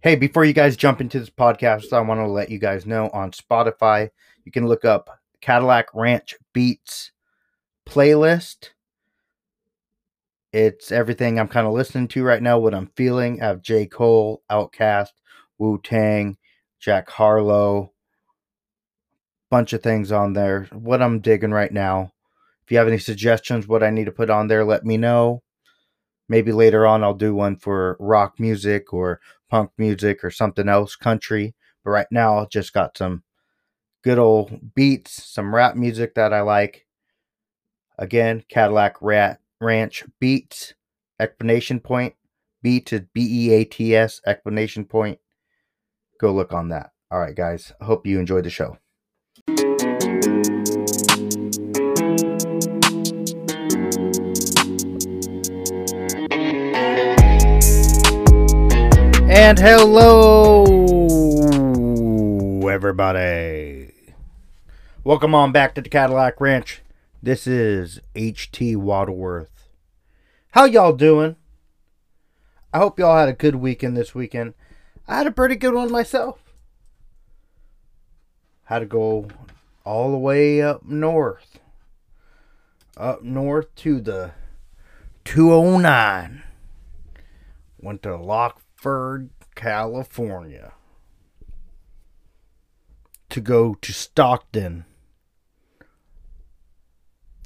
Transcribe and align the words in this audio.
Hey, 0.00 0.14
before 0.14 0.44
you 0.44 0.52
guys 0.52 0.76
jump 0.76 1.00
into 1.00 1.18
this 1.18 1.30
podcast, 1.30 1.92
I 1.92 2.00
want 2.00 2.20
to 2.20 2.26
let 2.26 2.50
you 2.50 2.58
guys 2.58 2.86
know 2.86 3.10
on 3.12 3.32
Spotify, 3.32 4.10
you 4.44 4.52
can 4.52 4.66
look 4.66 4.84
up 4.84 5.10
Cadillac 5.40 5.88
Ranch 5.92 6.36
Beats 6.52 7.10
playlist. 7.84 8.70
It's 10.52 10.92
everything 10.92 11.38
I'm 11.38 11.48
kind 11.48 11.66
of 11.66 11.72
listening 11.72 12.08
to 12.08 12.22
right 12.22 12.42
now, 12.42 12.58
what 12.58 12.74
I'm 12.74 12.90
feeling. 12.94 13.42
I 13.42 13.46
have 13.46 13.62
J. 13.62 13.86
Cole, 13.86 14.42
Outkast, 14.50 15.10
Wu 15.58 15.80
Tang, 15.82 16.38
Jack 16.78 17.10
Harlow, 17.10 17.92
bunch 19.50 19.72
of 19.72 19.82
things 19.82 20.12
on 20.12 20.32
there. 20.32 20.68
What 20.72 21.02
I'm 21.02 21.20
digging 21.20 21.50
right 21.50 21.72
now. 21.72 22.12
If 22.64 22.70
you 22.72 22.78
have 22.78 22.88
any 22.88 22.98
suggestions, 22.98 23.66
what 23.66 23.82
I 23.82 23.90
need 23.90 24.04
to 24.04 24.12
put 24.12 24.30
on 24.30 24.46
there, 24.46 24.64
let 24.64 24.84
me 24.84 24.96
know. 24.96 25.42
Maybe 26.28 26.52
later 26.52 26.86
on 26.86 27.02
I'll 27.02 27.14
do 27.14 27.34
one 27.34 27.56
for 27.56 27.96
rock 27.98 28.38
music 28.38 28.92
or 28.92 29.20
punk 29.48 29.70
music 29.78 30.22
or 30.22 30.30
something 30.30 30.68
else, 30.68 30.96
country. 30.96 31.54
But 31.84 31.90
right 31.90 32.06
now, 32.10 32.38
I 32.38 32.46
just 32.46 32.72
got 32.72 32.98
some 32.98 33.22
good 34.02 34.18
old 34.18 34.74
beats, 34.74 35.24
some 35.24 35.54
rap 35.54 35.74
music 35.74 36.14
that 36.14 36.32
I 36.32 36.42
like. 36.42 36.86
Again, 37.98 38.44
Cadillac 38.48 38.96
Rat 39.00 39.40
Ranch 39.60 40.04
Beats, 40.20 40.74
explanation 41.18 41.80
point. 41.80 42.14
Beat 42.62 42.92
is 42.92 43.02
B 43.12 43.48
E 43.48 43.52
A 43.52 43.64
T 43.64 43.94
S, 43.96 44.20
explanation 44.26 44.84
point. 44.84 45.18
Go 46.20 46.32
look 46.32 46.52
on 46.52 46.68
that. 46.68 46.90
All 47.10 47.20
right, 47.20 47.34
guys. 47.34 47.72
I 47.80 47.84
hope 47.84 48.06
you 48.06 48.18
enjoyed 48.18 48.44
the 48.44 48.50
show. 48.50 48.76
And 59.48 59.58
hello, 59.58 60.64
everybody. 62.68 63.94
Welcome 65.02 65.34
on 65.34 65.52
back 65.52 65.74
to 65.74 65.80
the 65.80 65.88
Cadillac 65.88 66.38
Ranch. 66.38 66.82
This 67.22 67.46
is 67.46 68.02
H.T. 68.14 68.76
Waddleworth. 68.76 69.70
How 70.50 70.66
y'all 70.66 70.92
doing? 70.92 71.36
I 72.74 72.78
hope 72.78 72.98
y'all 72.98 73.16
had 73.16 73.30
a 73.30 73.32
good 73.32 73.54
weekend 73.54 73.96
this 73.96 74.14
weekend. 74.14 74.52
I 75.08 75.16
had 75.16 75.26
a 75.26 75.30
pretty 75.30 75.56
good 75.56 75.72
one 75.72 75.90
myself. 75.90 76.52
Had 78.64 78.80
to 78.80 78.84
go 78.84 79.28
all 79.82 80.10
the 80.10 80.18
way 80.18 80.60
up 80.60 80.84
north. 80.84 81.58
Up 82.98 83.22
north 83.22 83.74
to 83.76 84.02
the 84.02 84.32
209. 85.24 86.42
Went 87.80 88.02
to 88.02 88.14
Lockford, 88.14 89.30
California. 89.58 90.72
To 93.30 93.40
go 93.40 93.74
to 93.74 93.92
Stockton 93.92 94.84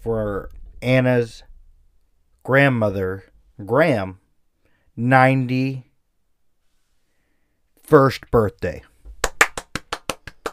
for 0.02 0.50
Anna's 0.82 1.42
grandmother, 2.42 3.32
Graham, 3.64 4.20
91st 4.96 5.82
birthday. 8.30 8.82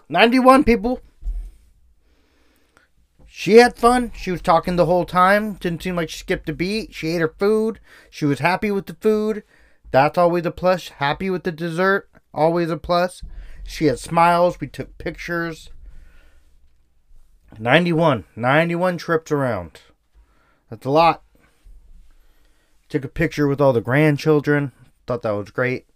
91 0.07 0.63
people. 0.63 1.01
She 3.27 3.57
had 3.57 3.75
fun. 3.75 4.13
She 4.15 4.31
was 4.31 4.41
talking 4.41 4.77
the 4.77 4.85
whole 4.85 5.05
time. 5.05 5.55
Didn't 5.55 5.83
seem 5.83 5.97
like 5.97 6.09
she 6.09 6.19
skipped 6.19 6.47
a 6.47 6.53
beat. 6.53 6.93
She 6.93 7.09
ate 7.09 7.19
her 7.19 7.35
food. 7.37 7.81
She 8.09 8.23
was 8.25 8.39
happy 8.39 8.71
with 8.71 8.85
the 8.85 8.95
food. 8.95 9.43
That's 9.91 10.17
always 10.17 10.45
a 10.45 10.51
plus. 10.51 10.89
Happy 10.89 11.29
with 11.29 11.43
the 11.43 11.51
dessert. 11.51 12.09
Always 12.33 12.69
a 12.69 12.77
plus. 12.77 13.23
She 13.63 13.85
had 13.85 13.99
smiles. 13.99 14.59
We 14.59 14.67
took 14.67 14.97
pictures. 14.97 15.69
91. 17.57 18.25
91 18.35 18.97
trips 18.97 19.31
around. 19.31 19.81
That's 20.69 20.85
a 20.85 20.91
lot. 20.91 21.23
Took 22.89 23.05
a 23.05 23.09
picture 23.09 23.47
with 23.47 23.61
all 23.61 23.73
the 23.73 23.81
grandchildren. 23.81 24.71
Thought 25.07 25.23
that 25.23 25.31
was 25.31 25.51
great. 25.51 25.87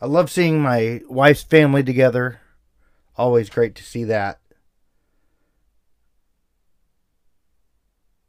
I 0.00 0.06
love 0.06 0.30
seeing 0.30 0.60
my 0.60 1.00
wife's 1.08 1.42
family 1.42 1.82
together. 1.82 2.40
Always 3.16 3.50
great 3.50 3.74
to 3.74 3.82
see 3.82 4.04
that. 4.04 4.38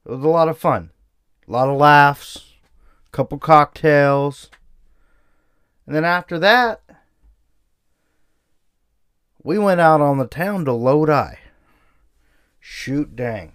It 0.06 0.12
was 0.12 0.24
a 0.24 0.28
lot 0.28 0.50
of 0.50 0.58
fun. 0.58 0.90
A 1.48 1.52
lot 1.52 1.70
of 1.70 1.78
laughs. 1.78 2.49
Couple 3.12 3.38
cocktails. 3.38 4.50
And 5.86 5.96
then 5.96 6.06
after 6.06 6.38
that, 6.40 6.82
we 9.44 9.58
went 9.58 9.82
out 9.82 10.02
on 10.02 10.18
the 10.18 10.28
town 10.28 10.66
to 10.66 10.74
Lodi. 10.74 11.36
Shoot 12.60 13.16
dang. 13.16 13.54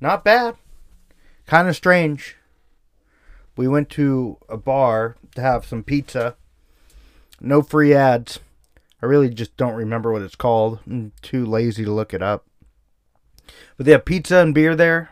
Not 0.00 0.24
bad. 0.24 0.56
Kind 1.46 1.68
of 1.68 1.76
strange. 1.76 2.36
We 3.56 3.68
went 3.68 3.90
to 3.90 4.38
a 4.48 4.56
bar 4.56 5.16
to 5.34 5.42
have 5.42 5.66
some 5.66 5.82
pizza. 5.82 6.36
No 7.40 7.60
free 7.60 7.92
ads. 7.92 8.40
I 9.02 9.06
really 9.06 9.28
just 9.28 9.56
don't 9.56 9.74
remember 9.74 10.12
what 10.12 10.22
it's 10.22 10.36
called. 10.36 10.78
I'm 10.86 11.12
too 11.20 11.44
lazy 11.44 11.84
to 11.84 11.92
look 11.92 12.14
it 12.14 12.22
up. 12.22 12.46
But 13.76 13.86
they 13.86 13.92
have 13.92 14.04
pizza 14.04 14.38
and 14.38 14.54
beer 14.54 14.76
there. 14.76 15.10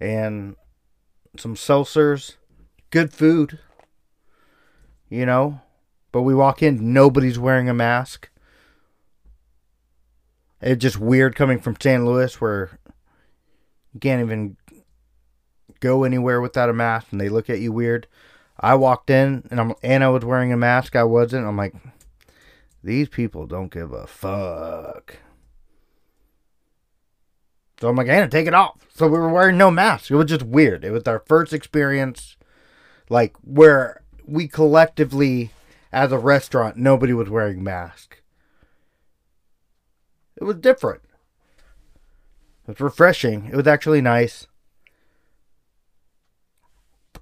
And 0.00 0.56
some 1.38 1.54
seltzers. 1.54 2.36
Good 2.90 3.12
food. 3.12 3.58
You 5.08 5.26
know? 5.26 5.60
But 6.12 6.22
we 6.22 6.34
walk 6.34 6.62
in, 6.62 6.92
nobody's 6.92 7.38
wearing 7.38 7.68
a 7.68 7.74
mask. 7.74 8.30
It's 10.60 10.80
just 10.80 10.98
weird 10.98 11.36
coming 11.36 11.58
from 11.58 11.76
St. 11.78 12.04
Louis 12.04 12.40
where 12.40 12.78
you 13.92 14.00
can't 14.00 14.22
even 14.22 14.56
go 15.80 16.04
anywhere 16.04 16.40
without 16.40 16.70
a 16.70 16.72
mask 16.72 17.08
and 17.12 17.20
they 17.20 17.28
look 17.28 17.50
at 17.50 17.60
you 17.60 17.72
weird. 17.72 18.06
I 18.58 18.74
walked 18.74 19.10
in 19.10 19.46
and 19.50 19.60
I'm 19.60 19.74
Anna 19.82 20.10
was 20.10 20.24
wearing 20.24 20.52
a 20.52 20.56
mask. 20.56 20.96
I 20.96 21.04
wasn't. 21.04 21.46
I'm 21.46 21.56
like, 21.56 21.74
these 22.82 23.08
people 23.08 23.46
don't 23.46 23.70
give 23.70 23.92
a 23.92 24.06
fuck. 24.06 25.18
So 27.80 27.88
I'm 27.88 27.96
like, 27.96 28.08
Anna, 28.08 28.28
take 28.28 28.46
it 28.46 28.54
off. 28.54 28.86
So 28.94 29.06
we 29.06 29.18
were 29.18 29.28
wearing 29.28 29.58
no 29.58 29.70
mask. 29.70 30.10
It 30.10 30.16
was 30.16 30.26
just 30.26 30.42
weird. 30.42 30.84
It 30.84 30.90
was 30.90 31.02
our 31.04 31.22
first 31.26 31.52
experience, 31.52 32.36
like 33.10 33.36
where 33.42 34.02
we 34.24 34.48
collectively, 34.48 35.50
as 35.92 36.10
a 36.12 36.18
restaurant, 36.18 36.76
nobody 36.76 37.12
was 37.12 37.28
wearing 37.28 37.62
mask. 37.62 38.22
It 40.36 40.44
was 40.44 40.56
different. 40.56 41.02
It 42.66 42.72
was 42.72 42.80
refreshing. 42.80 43.50
It 43.52 43.56
was 43.56 43.66
actually 43.66 44.00
nice. 44.00 44.46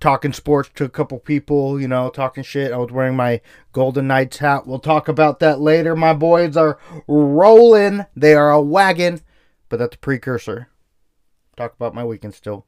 Talking 0.01 0.33
sports 0.33 0.71
to 0.75 0.85
a 0.85 0.89
couple 0.89 1.19
people, 1.19 1.81
you 1.81 1.89
know, 1.89 2.11
talking 2.11 2.43
shit. 2.43 2.73
I 2.73 2.77
was 2.77 2.91
wearing 2.93 3.17
my 3.17 3.41
Golden 3.73 4.07
Knights 4.07 4.39
hat. 4.39 4.67
We'll 4.67 4.79
talk 4.79 5.09
about 5.09 5.41
that 5.41 5.61
later. 5.61 5.97
My 5.97 6.13
boys 6.13 6.57
are 6.57 6.79
rolling. 7.07 8.05
They 8.17 8.35
are 8.35 8.51
a 8.51 8.61
wagon, 8.61 9.21
but 9.75 9.81
that's 9.81 9.97
a 9.97 9.99
precursor. 9.99 10.69
Talk 11.57 11.75
about 11.75 11.97
my 11.97 12.05
weekend 12.05 12.35
still. 12.35 12.65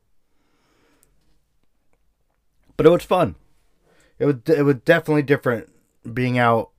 But 2.77 2.85
it 2.85 2.91
was 2.91 3.05
fun. 3.05 3.37
It 4.19 4.25
was 4.25 4.35
it 4.49 4.65
was 4.65 4.75
definitely 4.85 5.23
different 5.23 5.71
being 6.13 6.37
out. 6.37 6.71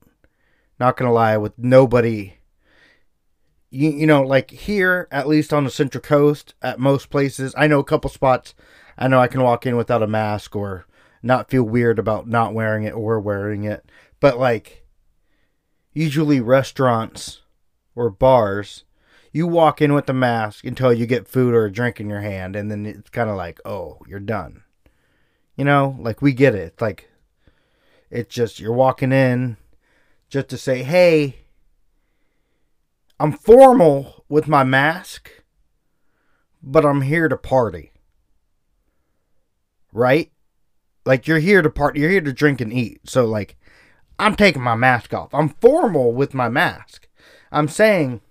Not 0.82 0.98
gonna 0.98 1.14
lie, 1.14 1.38
with 1.38 1.58
nobody 1.58 2.34
you, 3.70 3.90
you 3.90 4.06
know, 4.06 4.22
like 4.22 4.52
here, 4.52 5.08
at 5.12 5.30
least 5.30 5.54
on 5.54 5.64
the 5.64 5.70
Central 5.70 6.02
Coast, 6.02 6.56
at 6.62 6.78
most 6.78 7.10
places, 7.10 7.56
I 7.58 7.68
know 7.68 7.80
a 7.80 7.86
couple 7.86 8.10
spots, 8.10 8.54
I 8.98 9.08
know 9.08 9.22
I 9.22 9.28
can 9.30 9.42
walk 9.42 9.66
in 9.66 9.78
without 9.78 10.04
a 10.04 10.08
mask 10.08 10.58
or 10.58 10.88
not 11.24 11.50
feel 11.50 11.64
weird 11.64 12.00
about 12.00 12.28
not 12.28 12.54
wearing 12.54 12.84
it 12.84 12.94
or 12.94 13.18
wearing 13.22 13.64
it. 13.64 13.90
But 14.20 14.38
like, 14.38 14.86
usually 15.94 16.42
restaurants 16.42 17.44
or 17.96 18.10
bars, 18.10 18.84
you 19.32 19.48
walk 19.48 19.82
in 19.82 19.94
with 19.94 20.10
a 20.10 20.14
mask 20.14 20.66
until 20.66 20.94
you 20.94 21.06
get 21.06 21.28
food 21.28 21.54
or 21.54 21.66
a 21.66 21.72
drink 21.72 22.00
in 22.00 22.10
your 22.10 22.22
hand, 22.22 22.56
and 22.56 22.72
then 22.72 22.86
it's 22.86 23.10
kind 23.10 23.30
of 23.30 23.36
like, 23.36 23.60
oh, 23.66 24.00
you're 24.08 24.20
done. 24.20 24.64
You 25.56 25.66
know, 25.66 25.96
like 26.00 26.22
we 26.22 26.34
get 26.34 26.56
it. 26.56 26.74
It's 26.74 26.82
like, 26.82 27.10
it's 28.10 28.34
just 28.34 28.60
you're 28.60 28.74
walking 28.74 29.12
in 29.12 29.58
just 30.30 30.50
to 30.50 30.58
say, 30.58 30.84
hey, 30.84 31.38
I'm 33.20 33.32
formal 33.32 34.26
with 34.30 34.48
my 34.48 34.64
mask, 34.64 35.32
but 36.62 36.86
I'm 36.86 37.02
here 37.02 37.28
to 37.28 37.38
party. 37.38 37.92
Right? 39.92 40.32
Like 41.06 41.28
you're 41.28 41.40
here 41.40 41.62
to 41.62 41.70
party, 41.70 42.02
you're 42.02 42.12
here 42.12 42.22
to 42.22 42.34
drink 42.34 42.62
and 42.62 42.72
eat. 42.72 43.02
So 43.06 43.26
like 43.26 43.58
I'm 44.20 44.36
taking 44.36 44.62
my 44.62 44.76
mask 44.76 45.14
off. 45.14 45.34
I'm 45.34 45.50
formal 45.50 46.14
with 46.14 46.34
my 46.34 46.50
mask. 46.50 47.08
I'm 47.52 47.68
saying, 47.68 48.22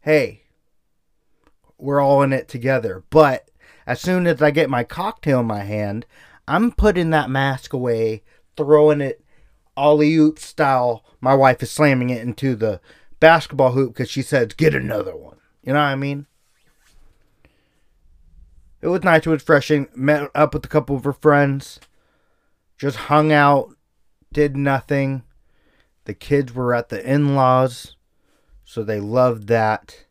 "Hey, 0.00 0.42
we're 1.78 2.00
all 2.00 2.22
in 2.22 2.32
it 2.32 2.48
together." 2.48 3.04
But 3.10 3.50
as 3.86 4.00
soon 4.00 4.26
as 4.26 4.40
I 4.40 4.50
get 4.50 4.70
my 4.70 4.84
cocktail 4.84 5.40
in 5.40 5.46
my 5.46 5.64
hand, 5.64 6.06
I'm 6.46 6.72
putting 6.72 7.10
that 7.10 7.30
mask 7.30 7.72
away 7.72 8.22
throwing 8.56 9.00
it 9.00 9.24
ollie 9.76 10.14
oop 10.14 10.38
style. 10.38 11.04
My 11.20 11.34
wife 11.34 11.62
is 11.62 11.70
slamming 11.70 12.10
it 12.10 12.22
into 12.22 12.54
the 12.54 12.80
basketball 13.18 13.72
hoop 13.72 13.94
because 13.94 14.10
she 14.10 14.22
says, 14.22 14.54
"Get 14.54 14.74
another 14.74 15.16
one." 15.16 15.38
You 15.62 15.72
know 15.72 15.78
what 15.78 15.86
I 15.86 15.96
mean? 15.96 16.26
It 18.80 18.88
was 18.88 19.02
nice. 19.04 19.26
It 19.26 19.30
was 19.30 19.42
refreshing. 19.42 19.88
Met 19.94 20.30
up 20.34 20.54
with 20.54 20.64
a 20.64 20.68
couple 20.68 20.96
of 20.96 21.04
her 21.04 21.12
friends. 21.12 21.80
Just 22.78 22.96
hung 22.96 23.30
out. 23.30 23.74
Did 24.32 24.56
nothing. 24.56 25.22
The 26.04 26.14
kids 26.14 26.54
were 26.54 26.74
at 26.74 26.88
the 26.88 27.04
in 27.06 27.34
laws. 27.34 27.96
So 28.70 28.84
they 28.84 29.00
loved 29.00 29.48
that. 29.48 30.04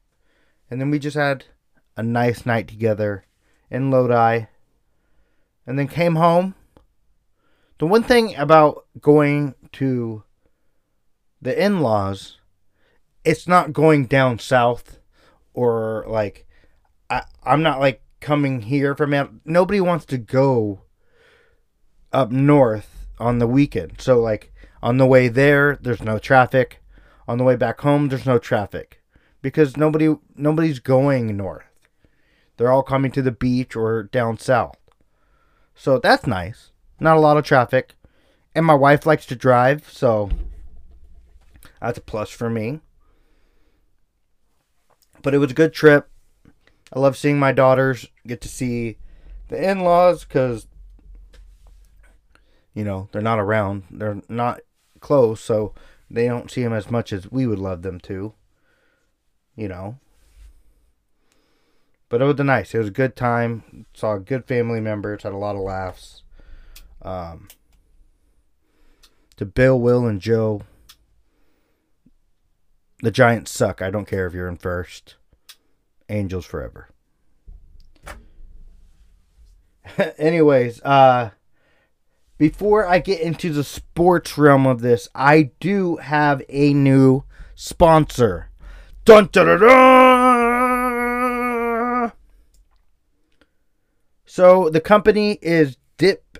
And 0.70 0.82
then 0.82 0.92
we 0.92 1.00
just 1.00 1.16
had 1.16 1.46
a 1.96 2.04
nice 2.04 2.46
night 2.46 2.68
together 2.68 3.24
in 3.72 3.90
Lodi. 3.90 4.48
And 5.66 5.80
then 5.80 5.88
came 5.88 6.16
home. 6.16 6.56
The 7.78 7.88
one 7.88 8.04
thing 8.04 8.36
about 8.36 8.86
going 9.00 9.56
to 9.72 10.24
the 11.42 11.58
in 11.58 11.80
laws, 11.80 12.36
it's 13.24 13.48
not 13.48 13.72
going 13.72 14.08
down 14.08 14.40
south 14.40 15.00
or 15.54 16.04
like 16.10 16.46
I, 17.10 17.22
I'm 17.44 17.64
not 17.64 17.80
like 17.80 18.02
coming 18.20 18.64
here 18.64 18.94
from 18.94 19.14
out. 19.14 19.32
Nobody 19.46 19.80
wants 19.80 20.04
to 20.08 20.18
go 20.18 20.82
up 22.12 22.30
north 22.30 23.08
on 23.20 23.40
the 23.40 23.48
weekend. 23.48 24.02
So 24.02 24.20
like 24.20 24.52
on 24.84 24.98
the 24.98 25.06
way 25.06 25.30
there, 25.30 25.80
there's 25.82 26.04
no 26.04 26.20
traffic. 26.20 26.84
On 27.30 27.38
the 27.38 27.44
way 27.44 27.56
back 27.56 27.82
home, 27.82 28.10
there's 28.10 28.26
no 28.26 28.40
traffic 28.40 29.04
because 29.44 29.78
nobody 29.78 30.16
nobody's 30.36 30.80
going 30.80 31.38
north. 31.38 31.64
They're 32.58 32.72
all 32.72 32.82
coming 32.82 33.12
to 33.12 33.22
the 33.22 33.32
beach 33.32 33.76
or 33.76 34.02
down 34.02 34.40
south. 34.40 34.78
So 35.76 36.00
that's 36.00 36.26
nice. 36.26 36.72
Not 37.00 37.18
a 37.18 37.20
lot 37.20 37.38
of 37.38 37.46
traffic. 37.46 37.94
And 38.56 38.66
my 38.66 38.74
wife 38.74 39.06
likes 39.06 39.28
to 39.28 39.36
drive, 39.36 39.88
so 39.92 40.32
that's 41.80 42.00
a 42.00 42.02
plus 42.02 42.32
for 42.32 42.50
me. 42.50 42.80
But 45.22 45.36
it 45.36 45.38
was 45.38 45.52
a 45.52 45.54
good 45.54 45.72
trip. 45.72 46.10
I 46.92 46.98
love 46.98 47.16
seeing 47.16 47.38
my 47.38 47.52
daughters 47.52 48.08
get 48.26 48.42
to 48.42 48.48
see 48.48 48.98
the 49.50 49.70
in 49.70 49.82
laws 49.82 50.24
because, 50.24 50.66
you 52.74 52.84
know, 52.84 53.08
they're 53.12 53.22
not 53.22 53.38
around. 53.38 53.84
They're 53.92 54.24
not 54.28 54.62
close, 55.00 55.42
so 55.42 55.76
they 56.10 56.28
don't 56.28 56.50
see 56.50 56.64
them 56.64 56.74
as 56.74 56.90
much 56.90 57.14
as 57.14 57.32
we 57.32 57.46
would 57.46 57.60
love 57.60 57.82
them 57.82 58.00
to. 58.02 58.34
You 59.56 59.68
know. 59.68 60.00
But 62.08 62.22
it 62.22 62.26
was 62.26 62.38
nice. 62.38 62.74
It 62.74 62.80
was 62.80 62.88
a 62.88 62.92
good 62.92 63.16
time. 63.16 63.86
Saw 63.94 64.18
good 64.18 64.46
family 64.46 64.80
members. 64.80 65.24
Had 65.24 65.34
a 65.34 65.38
lot 65.38 65.56
of 65.56 65.62
laughs. 65.62 66.24
Um, 67.02 67.48
to 69.38 69.46
Bill, 69.46 69.80
Will, 69.80 70.08
and 70.08 70.20
Joe. 70.20 70.64
The 73.02 73.12
Giants 73.12 73.52
suck. 73.52 73.82
I 73.82 73.92
don't 73.92 74.08
care 74.08 74.26
if 74.26 74.34
you're 74.34 74.48
in 74.48 74.58
first. 74.58 75.16
Angels 76.10 76.46
forever. 76.46 76.90
Anyways, 80.18 80.82
uh 80.82 81.32
before 82.40 82.88
I 82.88 82.98
get 83.00 83.22
into 83.22 83.54
the 83.54 83.64
sports 83.66 84.38
realm 84.38 84.66
of 84.66 84.80
this, 84.80 85.08
I 85.14 85.52
do 85.60 85.98
have 85.98 86.42
a 86.50 86.74
new 86.74 87.26
sponsor. 87.54 88.50
Dun 89.04 89.30
dun 89.32 89.46
dun 89.46 89.60
dun! 89.60 91.20
So 94.26 94.70
the 94.70 94.80
company 94.80 95.38
is 95.42 95.78
Dip 95.98 96.38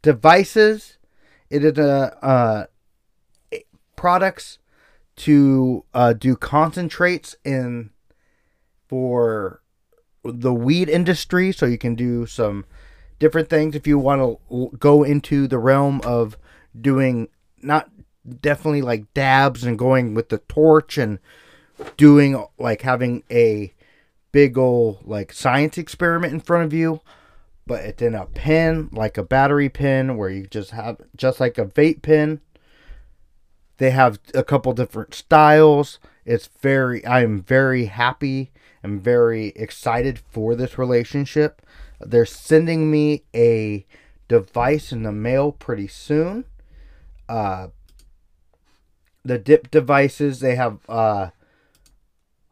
Devices. 0.00 0.96
It 1.50 1.64
is 1.64 1.76
a 1.76 2.16
uh, 2.24 2.64
products 3.94 4.58
to 5.16 5.84
uh, 5.92 6.14
do 6.14 6.34
concentrates 6.34 7.36
in 7.44 7.90
for 8.88 9.60
the 10.24 10.54
weed 10.54 10.88
industry, 10.88 11.52
so 11.52 11.66
you 11.66 11.76
can 11.76 11.94
do 11.94 12.24
some 12.24 12.64
different 13.22 13.48
things 13.48 13.76
if 13.76 13.86
you 13.86 14.00
want 14.00 14.20
to 14.20 14.76
go 14.80 15.04
into 15.04 15.46
the 15.46 15.56
realm 15.56 16.00
of 16.04 16.36
doing 16.78 17.28
not 17.62 17.88
definitely 18.40 18.82
like 18.82 19.14
dabs 19.14 19.62
and 19.62 19.78
going 19.78 20.12
with 20.12 20.28
the 20.28 20.38
torch 20.48 20.98
and 20.98 21.20
doing 21.96 22.44
like 22.58 22.82
having 22.82 23.22
a 23.30 23.72
big 24.32 24.58
old 24.58 25.06
like 25.06 25.32
science 25.32 25.78
experiment 25.78 26.32
in 26.32 26.40
front 26.40 26.64
of 26.64 26.72
you 26.72 27.00
but 27.64 27.84
it's 27.84 28.02
in 28.02 28.16
a 28.16 28.26
pen 28.26 28.88
like 28.90 29.16
a 29.16 29.22
battery 29.22 29.68
pen 29.68 30.16
where 30.16 30.28
you 30.28 30.44
just 30.44 30.72
have 30.72 30.96
just 31.14 31.38
like 31.38 31.56
a 31.58 31.64
vape 31.64 32.02
pen 32.02 32.40
they 33.76 33.90
have 33.90 34.18
a 34.34 34.42
couple 34.42 34.72
different 34.72 35.14
styles 35.14 36.00
it's 36.24 36.48
very 36.60 37.06
i 37.06 37.22
am 37.22 37.40
very 37.40 37.84
happy 37.84 38.50
i'm 38.82 38.98
very 38.98 39.48
excited 39.54 40.18
for 40.18 40.56
this 40.56 40.76
relationship. 40.76 41.62
They're 42.04 42.26
sending 42.26 42.90
me 42.90 43.24
a 43.34 43.86
device 44.28 44.92
in 44.92 45.02
the 45.02 45.12
mail 45.12 45.52
pretty 45.52 45.88
soon. 45.88 46.44
Uh, 47.28 47.68
the 49.24 49.38
dip 49.38 49.70
devices, 49.70 50.40
they 50.40 50.54
have 50.54 50.78
uh, 50.88 51.30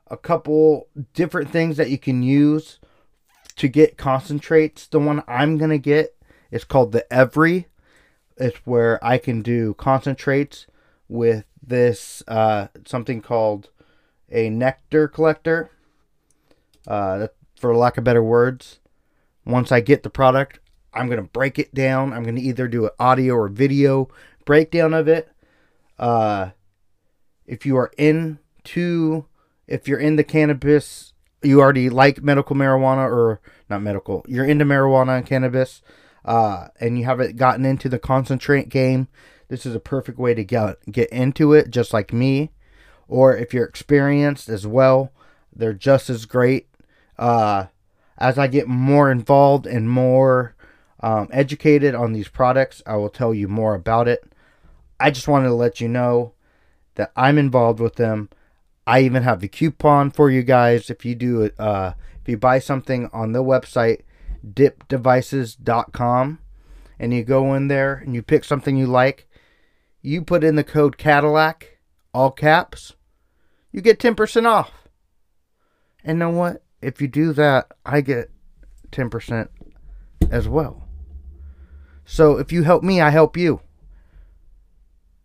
a 0.08 0.16
couple 0.16 0.88
different 1.14 1.50
things 1.50 1.76
that 1.76 1.90
you 1.90 1.98
can 1.98 2.22
use 2.22 2.78
to 3.56 3.68
get 3.68 3.96
concentrates. 3.96 4.86
The 4.86 5.00
one 5.00 5.22
I'm 5.26 5.58
going 5.58 5.70
to 5.70 5.78
get 5.78 6.16
is 6.50 6.64
called 6.64 6.92
the 6.92 7.06
EVRI. 7.10 7.66
It's 8.36 8.58
where 8.64 9.02
I 9.04 9.18
can 9.18 9.42
do 9.42 9.74
concentrates 9.74 10.66
with 11.08 11.44
this 11.62 12.22
uh, 12.26 12.68
something 12.86 13.20
called 13.20 13.68
a 14.30 14.48
nectar 14.48 15.08
collector 15.08 15.70
uh, 16.86 17.28
for 17.56 17.76
lack 17.76 17.98
of 17.98 18.04
better 18.04 18.22
words. 18.22 18.79
Once 19.44 19.72
I 19.72 19.80
get 19.80 20.02
the 20.02 20.10
product, 20.10 20.60
I'm 20.92 21.06
going 21.06 21.22
to 21.22 21.28
break 21.28 21.58
it 21.58 21.74
down. 21.74 22.12
I'm 22.12 22.22
going 22.22 22.36
to 22.36 22.42
either 22.42 22.68
do 22.68 22.84
an 22.84 22.90
audio 22.98 23.34
or 23.34 23.48
video 23.48 24.08
breakdown 24.44 24.94
of 24.94 25.08
it. 25.08 25.28
Uh, 25.98 26.50
if 27.46 27.66
you 27.66 27.76
are 27.76 27.92
into, 27.96 29.26
if 29.66 29.86
you're 29.86 29.98
in 29.98 30.16
the 30.16 30.24
cannabis, 30.24 31.12
you 31.42 31.60
already 31.60 31.88
like 31.88 32.22
medical 32.22 32.56
marijuana 32.56 33.10
or 33.10 33.40
not 33.68 33.82
medical, 33.82 34.24
you're 34.28 34.44
into 34.44 34.64
marijuana 34.64 35.18
and 35.18 35.26
cannabis, 35.26 35.82
uh, 36.24 36.68
and 36.80 36.98
you 36.98 37.04
haven't 37.04 37.36
gotten 37.36 37.64
into 37.64 37.88
the 37.88 37.98
concentrate 37.98 38.68
game, 38.68 39.08
this 39.48 39.66
is 39.66 39.74
a 39.74 39.80
perfect 39.80 40.18
way 40.18 40.32
to 40.32 40.44
get 40.44 40.76
get 40.90 41.10
into 41.10 41.52
it, 41.52 41.70
just 41.70 41.92
like 41.92 42.12
me. 42.12 42.52
Or 43.08 43.36
if 43.36 43.52
you're 43.52 43.64
experienced 43.64 44.48
as 44.48 44.66
well, 44.66 45.12
they're 45.54 45.72
just 45.72 46.08
as 46.08 46.24
great 46.24 46.68
uh, 47.18 47.66
as 48.20 48.38
I 48.38 48.46
get 48.46 48.68
more 48.68 49.10
involved 49.10 49.66
and 49.66 49.88
more 49.88 50.54
um, 51.00 51.28
educated 51.32 51.94
on 51.94 52.12
these 52.12 52.28
products, 52.28 52.82
I 52.86 52.96
will 52.96 53.08
tell 53.08 53.32
you 53.32 53.48
more 53.48 53.74
about 53.74 54.08
it. 54.08 54.24
I 54.98 55.10
just 55.10 55.28
wanted 55.28 55.48
to 55.48 55.54
let 55.54 55.80
you 55.80 55.88
know 55.88 56.34
that 56.96 57.12
I'm 57.16 57.38
involved 57.38 57.80
with 57.80 57.96
them. 57.96 58.28
I 58.86 59.00
even 59.00 59.22
have 59.22 59.40
the 59.40 59.48
coupon 59.48 60.10
for 60.10 60.30
you 60.30 60.42
guys 60.42 60.90
if 60.90 61.04
you 61.04 61.14
do 61.14 61.50
uh, 61.58 61.92
if 62.20 62.28
you 62.28 62.36
buy 62.36 62.58
something 62.58 63.08
on 63.12 63.32
the 63.32 63.42
website 63.42 64.02
dipdevices.com 64.46 66.38
and 66.98 67.14
you 67.14 67.24
go 67.24 67.54
in 67.54 67.68
there 67.68 67.94
and 67.94 68.14
you 68.14 68.22
pick 68.22 68.44
something 68.44 68.76
you 68.76 68.86
like, 68.86 69.28
you 70.02 70.22
put 70.22 70.44
in 70.44 70.56
the 70.56 70.64
code 70.64 70.98
Cadillac, 70.98 71.78
all 72.12 72.30
caps, 72.30 72.94
you 73.72 73.80
get 73.80 73.98
10% 73.98 74.46
off. 74.46 74.88
And 76.02 76.18
know 76.18 76.30
what? 76.30 76.62
If 76.82 77.00
you 77.00 77.08
do 77.08 77.32
that, 77.34 77.72
I 77.84 78.00
get 78.00 78.30
10% 78.92 79.48
as 80.30 80.48
well. 80.48 80.84
So 82.04 82.38
if 82.38 82.52
you 82.52 82.62
help 82.62 82.82
me, 82.82 83.00
I 83.00 83.10
help 83.10 83.36
you. 83.36 83.60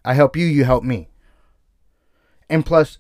I 0.04 0.14
help 0.14 0.36
you, 0.36 0.46
you 0.46 0.66
help 0.66 0.84
me. 0.84 1.10
And 2.50 2.66
plus, 2.66 3.00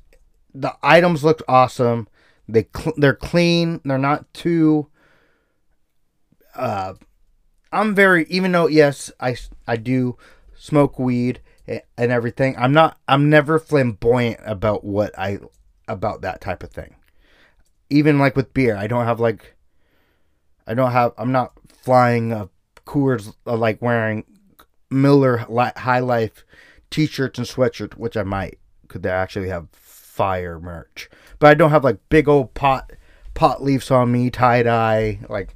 the 0.53 0.75
items 0.81 1.23
look 1.23 1.43
awesome. 1.47 2.07
They 2.47 2.67
cl- 2.75 2.95
they're 2.97 3.13
clean. 3.13 3.81
They're 3.83 3.97
not 3.97 4.33
too. 4.33 4.87
Uh, 6.55 6.93
I'm 7.71 7.93
very 7.93 8.25
even 8.29 8.53
though 8.53 8.67
yes 8.67 9.11
I 9.19 9.35
I 9.67 9.75
do 9.75 10.17
smoke 10.55 10.97
weed 10.97 11.41
and 11.67 12.11
everything. 12.11 12.55
I'm 12.57 12.73
not. 12.73 12.97
I'm 13.07 13.29
never 13.29 13.59
flamboyant 13.59 14.39
about 14.45 14.83
what 14.83 15.17
I 15.17 15.39
about 15.87 16.21
that 16.21 16.41
type 16.41 16.63
of 16.63 16.71
thing 16.71 16.95
even 17.89 18.19
like 18.19 18.35
with 18.35 18.53
beer, 18.53 18.75
I 18.75 18.87
don't 18.87 19.05
have 19.05 19.19
like, 19.19 19.55
I 20.67 20.73
don't 20.73 20.91
have, 20.91 21.13
I'm 21.17 21.31
not 21.31 21.53
flying 21.67 22.31
a 22.31 22.49
Coors, 22.85 23.33
uh, 23.47 23.57
like 23.57 23.81
wearing 23.81 24.23
Miller 24.91 25.37
High 25.37 25.99
Life 25.99 26.45
t-shirts 26.91 27.39
and 27.39 27.47
sweatshirts, 27.47 27.97
which 27.97 28.15
I 28.15 28.23
might, 28.23 28.59
could 28.87 29.03
they 29.03 29.09
actually 29.09 29.49
have 29.49 29.69
fire 29.71 30.59
merch. 30.59 31.09
But 31.39 31.47
I 31.47 31.53
don't 31.55 31.71
have 31.71 31.83
like 31.83 31.97
big 32.09 32.27
old 32.27 32.53
pot, 32.53 32.93
pot 33.33 33.63
leaves 33.63 33.89
on 33.91 34.11
me, 34.11 34.29
tie 34.29 34.63
dye. 34.63 35.19
Like, 35.27 35.55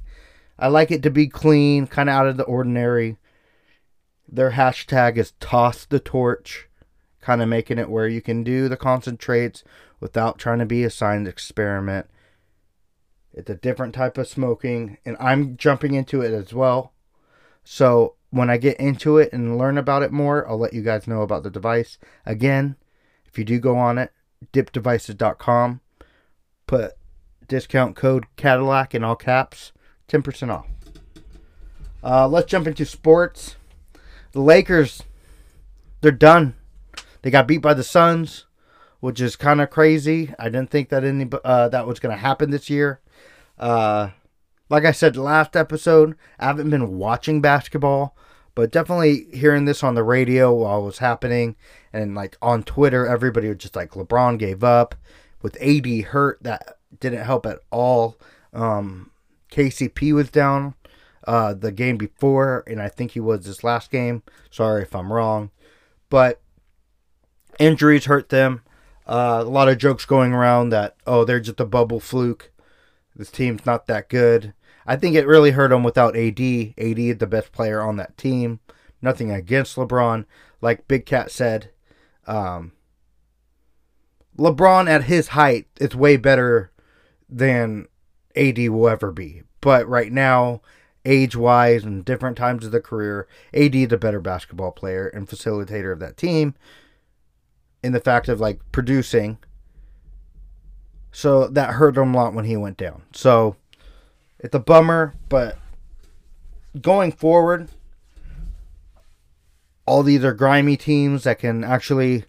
I 0.58 0.68
like 0.68 0.90
it 0.90 1.02
to 1.04 1.10
be 1.10 1.28
clean, 1.28 1.86
kind 1.86 2.08
of 2.08 2.14
out 2.14 2.26
of 2.26 2.36
the 2.36 2.44
ordinary. 2.44 3.16
Their 4.28 4.52
hashtag 4.52 5.16
is 5.16 5.32
toss 5.40 5.84
the 5.86 6.00
torch, 6.00 6.68
kind 7.20 7.40
of 7.40 7.48
making 7.48 7.78
it 7.78 7.90
where 7.90 8.08
you 8.08 8.20
can 8.20 8.42
do 8.42 8.68
the 8.68 8.76
concentrates 8.76 9.64
without 10.00 10.38
trying 10.38 10.58
to 10.58 10.66
be 10.66 10.84
a 10.84 10.90
science 10.90 11.28
experiment. 11.28 12.06
It's 13.32 13.50
a 13.50 13.54
different 13.54 13.94
type 13.94 14.18
of 14.18 14.26
smoking, 14.26 14.98
and 15.04 15.16
I'm 15.20 15.56
jumping 15.56 15.94
into 15.94 16.20
it 16.20 16.32
as 16.32 16.52
well. 16.52 16.92
So 17.64 18.14
when 18.30 18.50
I 18.50 18.56
get 18.56 18.78
into 18.78 19.18
it 19.18 19.32
and 19.32 19.58
learn 19.58 19.78
about 19.78 20.02
it 20.02 20.12
more, 20.12 20.48
I'll 20.48 20.58
let 20.58 20.72
you 20.72 20.82
guys 20.82 21.06
know 21.06 21.22
about 21.22 21.42
the 21.42 21.50
device. 21.50 21.98
Again, 22.26 22.76
if 23.26 23.38
you 23.38 23.44
do 23.44 23.58
go 23.58 23.76
on 23.76 23.98
it, 23.98 24.12
dipdevices.com, 24.52 25.80
put 26.66 26.92
discount 27.46 27.96
code 27.96 28.26
Cadillac 28.36 28.94
in 28.94 29.04
all 29.04 29.16
caps, 29.16 29.72
10% 30.08 30.50
off. 30.50 30.66
Uh, 32.02 32.26
let's 32.26 32.50
jump 32.50 32.66
into 32.66 32.84
sports. 32.84 33.56
The 34.32 34.40
Lakers, 34.40 35.02
they're 36.00 36.12
done. 36.12 36.54
They 37.22 37.30
got 37.30 37.46
beat 37.46 37.58
by 37.58 37.74
the 37.74 37.84
Suns, 37.84 38.46
which 39.00 39.20
is 39.20 39.36
kind 39.36 39.60
of 39.60 39.70
crazy. 39.70 40.34
I 40.38 40.44
didn't 40.44 40.70
think 40.70 40.88
that 40.88 41.04
any 41.04 41.28
uh, 41.44 41.68
that 41.68 41.86
was 41.86 42.00
going 42.00 42.14
to 42.14 42.20
happen 42.20 42.50
this 42.50 42.70
year. 42.70 43.00
Uh, 43.60 44.10
like 44.70 44.84
I 44.84 44.92
said 44.92 45.16
last 45.16 45.54
episode, 45.54 46.16
I 46.38 46.46
haven't 46.46 46.70
been 46.70 46.96
watching 46.96 47.40
basketball, 47.40 48.16
but 48.54 48.72
definitely 48.72 49.26
hearing 49.32 49.66
this 49.66 49.84
on 49.84 49.94
the 49.94 50.02
radio 50.02 50.52
while 50.52 50.80
it 50.80 50.86
was 50.86 50.98
happening, 50.98 51.56
and 51.92 52.14
like 52.14 52.36
on 52.40 52.62
Twitter, 52.62 53.06
everybody 53.06 53.48
was 53.48 53.58
just 53.58 53.76
like 53.76 53.90
LeBron 53.90 54.38
gave 54.38 54.64
up 54.64 54.94
with 55.42 55.60
AD 55.60 55.86
hurt. 56.06 56.42
That 56.42 56.78
didn't 56.98 57.24
help 57.24 57.46
at 57.46 57.60
all. 57.70 58.16
Um, 58.52 59.10
KCP 59.52 60.12
was 60.14 60.30
down 60.30 60.74
uh, 61.26 61.52
the 61.52 61.72
game 61.72 61.98
before, 61.98 62.64
and 62.66 62.80
I 62.80 62.88
think 62.88 63.12
he 63.12 63.20
was 63.20 63.44
this 63.44 63.62
last 63.62 63.90
game. 63.90 64.22
Sorry 64.50 64.82
if 64.82 64.94
I'm 64.94 65.12
wrong, 65.12 65.50
but 66.08 66.40
injuries 67.58 68.06
hurt 68.06 68.30
them. 68.30 68.62
Uh, 69.06 69.42
a 69.44 69.50
lot 69.50 69.68
of 69.68 69.76
jokes 69.78 70.04
going 70.04 70.32
around 70.32 70.68
that 70.68 70.94
oh 71.06 71.24
they're 71.24 71.40
just 71.40 71.60
a 71.60 71.66
bubble 71.66 72.00
fluke. 72.00 72.52
This 73.20 73.30
team's 73.30 73.66
not 73.66 73.86
that 73.86 74.08
good. 74.08 74.54
I 74.86 74.96
think 74.96 75.14
it 75.14 75.26
really 75.26 75.50
hurt 75.50 75.68
them 75.68 75.82
without 75.82 76.16
AD. 76.16 76.40
AD 76.40 77.18
the 77.18 77.28
best 77.28 77.52
player 77.52 77.82
on 77.82 77.96
that 77.96 78.16
team. 78.16 78.60
Nothing 79.02 79.30
against 79.30 79.76
LeBron. 79.76 80.24
Like 80.62 80.88
Big 80.88 81.04
Cat 81.04 81.30
said, 81.30 81.70
um, 82.26 82.72
LeBron 84.38 84.88
at 84.88 85.04
his 85.04 85.28
height 85.28 85.66
is 85.78 85.94
way 85.94 86.16
better 86.16 86.72
than 87.28 87.88
AD 88.34 88.56
will 88.70 88.88
ever 88.88 89.12
be. 89.12 89.42
But 89.60 89.86
right 89.86 90.10
now, 90.10 90.62
age 91.04 91.36
wise 91.36 91.84
and 91.84 92.02
different 92.02 92.38
times 92.38 92.64
of 92.64 92.72
the 92.72 92.80
career, 92.80 93.28
AD 93.52 93.74
is 93.74 93.92
a 93.92 93.98
better 93.98 94.20
basketball 94.20 94.72
player 94.72 95.08
and 95.08 95.28
facilitator 95.28 95.92
of 95.92 95.98
that 95.98 96.16
team 96.16 96.54
in 97.82 97.92
the 97.92 98.00
fact 98.00 98.28
of 98.28 98.40
like 98.40 98.60
producing. 98.72 99.36
So 101.12 101.48
that 101.48 101.74
hurt 101.74 101.96
him 101.96 102.14
a 102.14 102.16
lot 102.16 102.34
when 102.34 102.44
he 102.44 102.56
went 102.56 102.76
down. 102.76 103.02
So 103.12 103.56
it's 104.38 104.54
a 104.54 104.60
bummer, 104.60 105.14
but 105.28 105.58
going 106.80 107.12
forward, 107.12 107.68
all 109.86 110.02
these 110.02 110.24
are 110.24 110.32
grimy 110.32 110.76
teams 110.76 111.24
that 111.24 111.38
can 111.40 111.64
actually 111.64 112.24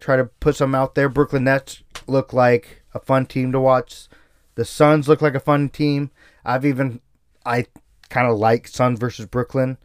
try 0.00 0.16
to 0.16 0.26
put 0.26 0.56
some 0.56 0.74
out 0.74 0.94
there. 0.94 1.08
Brooklyn 1.08 1.44
Nets 1.44 1.82
look 2.06 2.32
like 2.32 2.82
a 2.92 3.00
fun 3.00 3.26
team 3.26 3.52
to 3.52 3.60
watch. 3.60 4.08
The 4.54 4.64
Suns 4.64 5.08
look 5.08 5.22
like 5.22 5.34
a 5.34 5.40
fun 5.40 5.68
team. 5.68 6.10
I've 6.44 6.66
even 6.66 7.00
I 7.46 7.66
kind 8.10 8.30
of 8.30 8.38
like 8.38 8.68
Suns 8.68 8.98
versus 8.98 9.26
Brooklyn, 9.26 9.78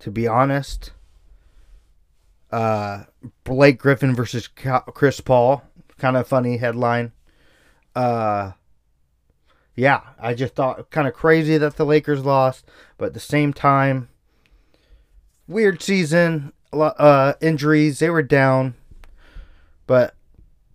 to 0.00 0.10
be 0.10 0.26
honest. 0.26 0.92
Uh, 2.50 3.04
Blake 3.44 3.78
Griffin 3.78 4.14
versus 4.14 4.48
Chris 4.48 5.20
Paul, 5.20 5.62
kind 5.98 6.16
of 6.16 6.26
funny 6.26 6.56
headline. 6.58 7.12
Uh, 7.94 8.52
yeah, 9.74 10.00
I 10.18 10.34
just 10.34 10.54
thought 10.54 10.90
kind 10.90 11.08
of 11.08 11.14
crazy 11.14 11.56
that 11.58 11.76
the 11.76 11.86
Lakers 11.86 12.24
lost, 12.24 12.66
but 12.98 13.06
at 13.06 13.14
the 13.14 13.20
same 13.20 13.52
time, 13.52 14.08
weird 15.48 15.82
season. 15.82 16.52
Uh, 16.72 17.32
injuries. 17.40 17.98
They 17.98 18.10
were 18.10 18.22
down, 18.22 18.74
but 19.86 20.14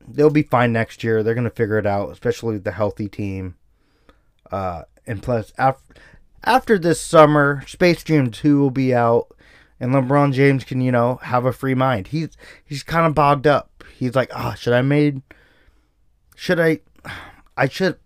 they'll 0.05 0.29
be 0.29 0.43
fine 0.43 0.73
next 0.73 1.03
year. 1.03 1.23
They're 1.23 1.35
gonna 1.35 1.49
figure 1.49 1.77
it 1.77 1.85
out, 1.85 2.11
especially 2.11 2.57
the 2.57 2.71
healthy 2.71 3.07
team. 3.07 3.55
Uh, 4.51 4.83
and 5.07 5.23
plus, 5.23 5.53
after 5.57 5.95
after 6.43 6.77
this 6.77 7.01
summer, 7.01 7.63
Space 7.67 8.03
Jam 8.03 8.29
Two 8.29 8.59
will 8.59 8.71
be 8.71 8.93
out, 8.93 9.27
and 9.79 9.93
LeBron 9.93 10.33
James 10.33 10.63
can 10.63 10.81
you 10.81 10.91
know 10.91 11.15
have 11.23 11.45
a 11.45 11.53
free 11.53 11.75
mind. 11.75 12.07
He's 12.07 12.29
he's 12.65 12.83
kind 12.83 13.05
of 13.05 13.15
bogged 13.15 13.47
up. 13.47 13.83
He's 13.95 14.15
like, 14.15 14.31
ah, 14.35 14.51
oh, 14.51 14.55
should 14.55 14.73
I 14.73 14.81
made? 14.81 15.21
Should 16.35 16.59
I? 16.59 16.79
I 17.57 17.67
should. 17.67 17.97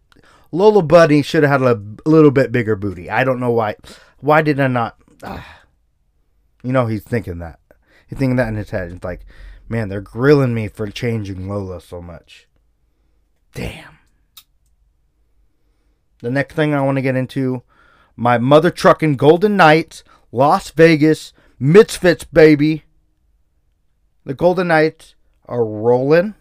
Lola 0.51 0.81
Bunny 0.81 1.21
should 1.21 1.43
have 1.43 1.61
had 1.61 1.61
a, 1.61 2.09
little 2.09 2.31
bit 2.31 2.51
bigger 2.51 2.75
booty. 2.75 3.09
I 3.09 3.23
don't 3.23 3.39
know 3.39 3.51
why. 3.51 3.75
Why 4.19 4.41
did 4.41 4.59
I 4.59 4.67
not? 4.67 4.97
Uh, 5.21 5.41
you 6.63 6.71
know, 6.71 6.87
he's 6.87 7.03
thinking 7.03 7.39
that. 7.39 7.59
He's 8.07 8.17
thinking 8.17 8.37
that 8.37 8.47
in 8.47 8.55
his 8.55 8.71
head. 8.71 8.91
It's 8.91 9.03
like, 9.03 9.25
man, 9.67 9.89
they're 9.89 10.01
grilling 10.01 10.53
me 10.53 10.67
for 10.67 10.87
changing 10.87 11.47
Lola 11.47 11.79
so 11.79 12.01
much. 12.01 12.47
Damn. 13.53 13.99
The 16.21 16.31
next 16.31 16.55
thing 16.55 16.73
I 16.73 16.81
want 16.81 16.97
to 16.97 17.01
get 17.01 17.15
into 17.15 17.63
my 18.15 18.37
mother 18.37 18.69
trucking 18.69 19.15
Golden 19.15 19.55
Knights, 19.55 20.03
Las 20.31 20.71
Vegas, 20.71 21.33
Misfits, 21.57 22.25
baby. 22.25 22.83
The 24.25 24.33
Golden 24.33 24.67
Knights 24.67 25.15
are 25.45 25.65
rolling. 25.65 26.35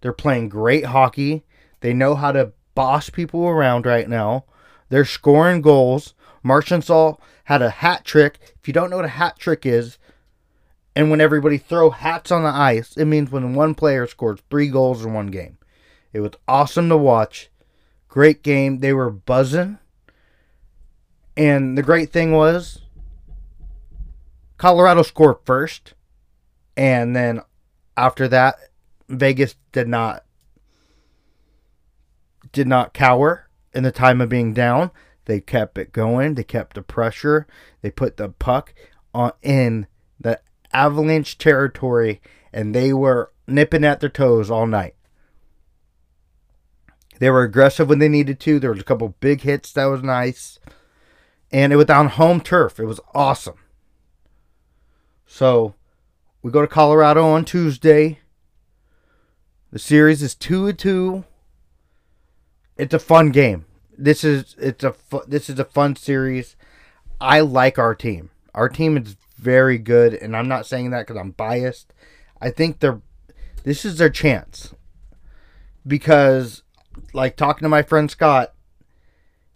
They're 0.00 0.12
playing 0.12 0.48
great 0.48 0.86
hockey. 0.86 1.44
They 1.80 1.92
know 1.92 2.14
how 2.14 2.32
to 2.32 2.52
boss 2.74 3.10
people 3.10 3.46
around 3.46 3.86
right 3.86 4.08
now. 4.08 4.44
They're 4.88 5.04
scoring 5.04 5.60
goals. 5.60 6.14
Marchessault 6.44 7.18
had 7.44 7.62
a 7.62 7.70
hat 7.70 8.04
trick. 8.04 8.38
If 8.60 8.68
you 8.68 8.74
don't 8.74 8.90
know 8.90 8.96
what 8.96 9.04
a 9.04 9.08
hat 9.08 9.38
trick 9.38 9.66
is, 9.66 9.98
and 10.94 11.10
when 11.10 11.20
everybody 11.20 11.58
throw 11.58 11.90
hats 11.90 12.30
on 12.30 12.42
the 12.42 12.48
ice, 12.48 12.96
it 12.96 13.04
means 13.04 13.30
when 13.30 13.54
one 13.54 13.74
player 13.74 14.06
scores 14.06 14.40
three 14.50 14.68
goals 14.68 15.04
in 15.04 15.12
one 15.12 15.28
game. 15.28 15.58
It 16.12 16.20
was 16.20 16.32
awesome 16.48 16.88
to 16.88 16.96
watch. 16.96 17.50
Great 18.08 18.42
game. 18.42 18.80
They 18.80 18.92
were 18.92 19.10
buzzing. 19.10 19.78
And 21.36 21.78
the 21.78 21.82
great 21.82 22.12
thing 22.12 22.32
was 22.32 22.82
Colorado 24.58 25.02
scored 25.02 25.36
first. 25.44 25.94
And 26.76 27.14
then 27.14 27.40
after 27.96 28.26
that, 28.28 28.56
Vegas 29.08 29.54
did 29.72 29.88
not 29.88 30.24
did 32.52 32.66
not 32.66 32.94
cower 32.94 33.48
in 33.72 33.82
the 33.82 33.92
time 33.92 34.20
of 34.20 34.28
being 34.28 34.52
down. 34.52 34.90
They 35.26 35.40
kept 35.40 35.78
it 35.78 35.92
going. 35.92 36.34
They 36.34 36.44
kept 36.44 36.74
the 36.74 36.82
pressure. 36.82 37.46
They 37.82 37.90
put 37.90 38.16
the 38.16 38.30
puck 38.30 38.74
on 39.14 39.32
in 39.42 39.86
the 40.18 40.40
Avalanche 40.72 41.38
territory, 41.38 42.20
and 42.52 42.74
they 42.74 42.92
were 42.92 43.32
nipping 43.46 43.84
at 43.84 44.00
their 44.00 44.08
toes 44.08 44.50
all 44.50 44.66
night. 44.66 44.94
They 47.18 47.30
were 47.30 47.42
aggressive 47.42 47.88
when 47.88 47.98
they 47.98 48.08
needed 48.08 48.40
to. 48.40 48.58
There 48.58 48.70
was 48.70 48.80
a 48.80 48.84
couple 48.84 49.14
big 49.20 49.42
hits 49.42 49.72
that 49.72 49.84
was 49.84 50.02
nice, 50.02 50.58
and 51.52 51.72
it 51.72 51.76
was 51.76 51.90
on 51.90 52.08
home 52.08 52.40
turf. 52.40 52.80
It 52.80 52.86
was 52.86 53.00
awesome. 53.14 53.58
So 55.26 55.74
we 56.42 56.50
go 56.50 56.62
to 56.62 56.66
Colorado 56.66 57.24
on 57.26 57.44
Tuesday. 57.44 58.20
The 59.70 59.78
series 59.78 60.22
is 60.22 60.34
two 60.34 60.66
and 60.66 60.78
two 60.78 61.24
it's 62.80 62.94
a 62.94 62.98
fun 62.98 63.30
game. 63.30 63.66
This 63.96 64.24
is 64.24 64.56
it's 64.58 64.82
a 64.82 64.94
fu- 64.94 65.22
this 65.28 65.50
is 65.50 65.58
a 65.58 65.64
fun 65.66 65.96
series. 65.96 66.56
I 67.20 67.40
like 67.40 67.78
our 67.78 67.94
team. 67.94 68.30
Our 68.54 68.70
team 68.70 68.96
is 68.96 69.16
very 69.36 69.76
good, 69.76 70.14
and 70.14 70.34
I'm 70.34 70.48
not 70.48 70.64
saying 70.64 70.90
that 70.90 71.06
because 71.06 71.20
I'm 71.20 71.32
biased. 71.32 71.92
I 72.40 72.48
think 72.50 72.80
they're 72.80 73.02
this 73.64 73.84
is 73.84 73.98
their 73.98 74.08
chance 74.08 74.74
because, 75.86 76.62
like 77.12 77.36
talking 77.36 77.66
to 77.66 77.68
my 77.68 77.82
friend 77.82 78.10
Scott, 78.10 78.54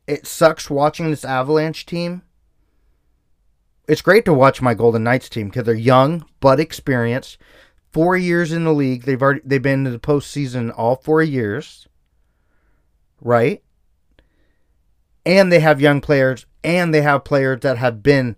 it 0.06 0.26
sucks 0.26 0.68
watching 0.68 1.10
this 1.10 1.24
Avalanche 1.24 1.86
team. 1.86 2.22
It's 3.88 4.02
great 4.02 4.26
to 4.26 4.34
watch 4.34 4.60
my 4.60 4.74
Golden 4.74 5.04
Knights 5.04 5.30
team 5.30 5.48
because 5.48 5.64
they're 5.64 5.74
young 5.74 6.26
but 6.40 6.60
experienced. 6.60 7.38
Four 7.90 8.18
years 8.18 8.52
in 8.52 8.64
the 8.64 8.72
league, 8.74 9.04
they've 9.04 9.22
already 9.22 9.40
they've 9.46 9.62
been 9.62 9.84
to 9.84 9.90
the 9.90 9.98
postseason 9.98 10.74
all 10.76 10.96
four 10.96 11.22
years 11.22 11.88
right? 13.24 13.64
And 15.26 15.50
they 15.50 15.58
have 15.58 15.80
young 15.80 16.00
players, 16.00 16.46
and 16.62 16.94
they 16.94 17.02
have 17.02 17.24
players 17.24 17.60
that 17.62 17.78
have 17.78 18.02
been 18.02 18.36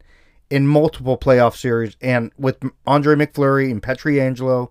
in 0.49 0.67
multiple 0.67 1.19
playoff 1.19 1.57
series. 1.57 1.97
And 2.01 2.33
with 2.39 2.63
Andre 2.87 3.17
McFleury 3.17 3.71
and 3.71 3.83
Pietrangelo, 3.83 4.71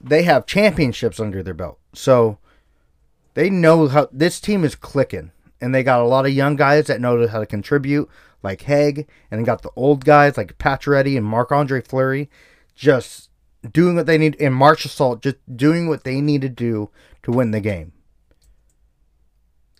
they 0.00 0.24
have 0.24 0.46
championships 0.46 1.20
under 1.20 1.42
their 1.42 1.54
belt. 1.54 1.78
So 1.92 2.38
they 3.34 3.50
know 3.50 3.86
how 3.88 4.08
this 4.10 4.40
team 4.40 4.64
is 4.64 4.74
clicking. 4.74 5.30
And 5.60 5.74
they 5.74 5.84
got 5.84 6.00
a 6.00 6.06
lot 6.06 6.26
of 6.26 6.32
young 6.32 6.56
guys 6.56 6.86
that 6.86 7.00
know 7.00 7.28
how 7.28 7.38
to 7.38 7.46
contribute, 7.46 8.08
like 8.42 8.62
Hague, 8.62 9.06
and 9.30 9.40
they 9.40 9.44
got 9.44 9.62
the 9.62 9.70
old 9.76 10.04
guys 10.04 10.36
like 10.36 10.58
Pacioretty 10.58 11.16
and 11.16 11.24
Marc 11.24 11.52
Andre 11.52 11.80
Fleury, 11.80 12.28
just 12.74 13.30
doing 13.70 13.94
what 13.94 14.06
they 14.06 14.18
need, 14.18 14.36
and 14.40 14.54
Marchessault 14.54 15.20
just 15.20 15.36
doing 15.54 15.88
what 15.88 16.02
they 16.02 16.20
need 16.20 16.40
to 16.40 16.48
do 16.48 16.90
to 17.22 17.30
win 17.30 17.52
the 17.52 17.60
game. 17.60 17.92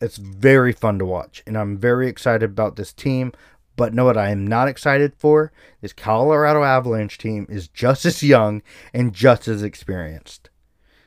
It's 0.03 0.17
very 0.17 0.73
fun 0.73 0.99
to 0.99 1.07
watch, 1.07 1.45
and 1.47 1.57
I'm 1.57 1.77
very 1.77 2.09
excited 2.09 2.51
about 2.51 2.75
this 2.75 2.93
team. 2.93 3.33
But 3.77 3.95
know 3.95 4.05
what 4.05 4.19
I 4.19 4.31
am 4.31 4.47
not 4.47 4.69
excited 4.69 5.15
for? 5.17 5.53
This 5.81 5.93
Colorado 5.93 6.65
Avalanche 6.65 7.17
team 7.17 7.47
is 7.49 7.69
just 7.69 8.05
as 8.05 8.23
young 8.23 8.63
and 8.93 9.15
just 9.15 9.47
as 9.47 9.63
experienced. 9.63 10.51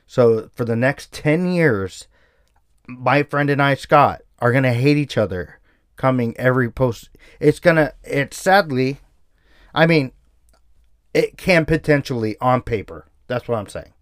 So 0.06 0.50
for 0.54 0.64
the 0.64 0.74
next 0.74 1.12
10 1.12 1.52
years, 1.52 2.08
my 2.88 3.22
friend 3.22 3.50
and 3.50 3.62
I, 3.62 3.74
Scott, 3.74 4.22
are 4.38 4.50
going 4.50 4.64
to 4.64 4.72
hate 4.72 4.96
each 4.96 5.18
other 5.18 5.60
coming 5.96 6.34
every 6.38 6.70
post. 6.70 7.10
It's 7.38 7.60
going 7.60 7.76
to, 7.76 7.94
it's 8.02 8.36
sadly, 8.36 9.00
I 9.74 9.86
mean, 9.86 10.12
it 11.12 11.36
can 11.36 11.66
potentially 11.66 12.36
on 12.40 12.62
paper. 12.62 13.06
That's 13.26 13.46
what 13.46 13.58
I'm 13.58 13.68
saying. 13.68 13.92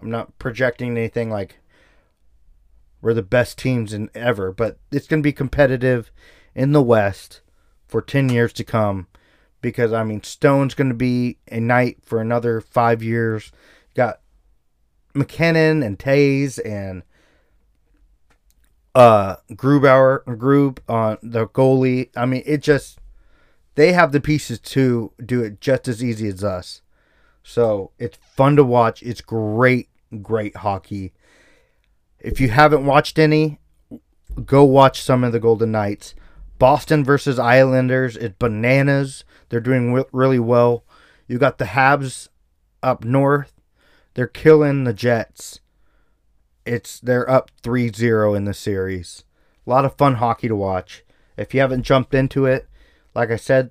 I'm 0.00 0.10
not 0.10 0.38
projecting 0.38 0.90
anything 0.96 1.30
like 1.30 1.58
we're 3.04 3.12
the 3.12 3.22
best 3.22 3.58
teams 3.58 3.92
in 3.92 4.08
ever, 4.14 4.50
but 4.50 4.78
it's 4.90 5.06
going 5.06 5.20
to 5.20 5.26
be 5.26 5.32
competitive 5.32 6.10
in 6.54 6.72
the 6.72 6.82
West 6.82 7.42
for 7.86 8.00
10 8.00 8.30
years 8.30 8.50
to 8.54 8.64
come 8.64 9.08
because 9.60 9.92
I 9.92 10.04
mean 10.04 10.22
Stone's 10.22 10.72
going 10.72 10.88
to 10.88 10.94
be 10.94 11.36
a 11.48 11.60
knight 11.60 11.98
for 12.02 12.18
another 12.18 12.62
5 12.62 13.02
years. 13.02 13.52
Got 13.94 14.20
MacKinnon 15.12 15.82
and 15.82 15.98
Toews 15.98 16.58
and 16.64 17.02
uh 18.94 19.36
Grubauer 19.52 20.24
Grub 20.38 20.80
on 20.88 21.18
the 21.22 21.46
goalie. 21.46 22.08
I 22.16 22.24
mean 22.24 22.42
it 22.46 22.62
just 22.62 22.98
they 23.74 23.92
have 23.92 24.12
the 24.12 24.20
pieces 24.20 24.58
to 24.60 25.12
do 25.22 25.42
it 25.42 25.60
just 25.60 25.88
as 25.88 26.02
easy 26.02 26.26
as 26.28 26.42
us. 26.42 26.80
So 27.42 27.90
it's 27.98 28.16
fun 28.16 28.56
to 28.56 28.64
watch. 28.64 29.02
It's 29.02 29.20
great, 29.20 29.90
great 30.22 30.56
hockey. 30.56 31.12
If 32.24 32.40
you 32.40 32.48
haven't 32.48 32.86
watched 32.86 33.18
any, 33.18 33.58
go 34.46 34.64
watch 34.64 35.02
some 35.02 35.22
of 35.24 35.32
the 35.32 35.38
Golden 35.38 35.72
Knights. 35.72 36.14
Boston 36.58 37.04
versus 37.04 37.38
Islanders, 37.38 38.16
it's 38.16 38.36
bananas. 38.38 39.24
They're 39.50 39.60
doing 39.60 39.92
really 40.10 40.38
well. 40.38 40.84
You 41.28 41.36
got 41.36 41.58
the 41.58 41.66
Habs 41.66 42.28
up 42.82 43.04
north. 43.04 43.52
They're 44.14 44.26
killing 44.26 44.84
the 44.84 44.94
Jets. 44.94 45.60
It's 46.64 46.98
they're 46.98 47.28
up 47.28 47.50
3-0 47.62 48.34
in 48.34 48.46
the 48.46 48.54
series. 48.54 49.24
A 49.66 49.70
lot 49.70 49.84
of 49.84 49.98
fun 49.98 50.14
hockey 50.14 50.48
to 50.48 50.56
watch. 50.56 51.04
If 51.36 51.52
you 51.52 51.60
haven't 51.60 51.82
jumped 51.82 52.14
into 52.14 52.46
it, 52.46 52.66
like 53.14 53.30
I 53.30 53.36
said, 53.36 53.70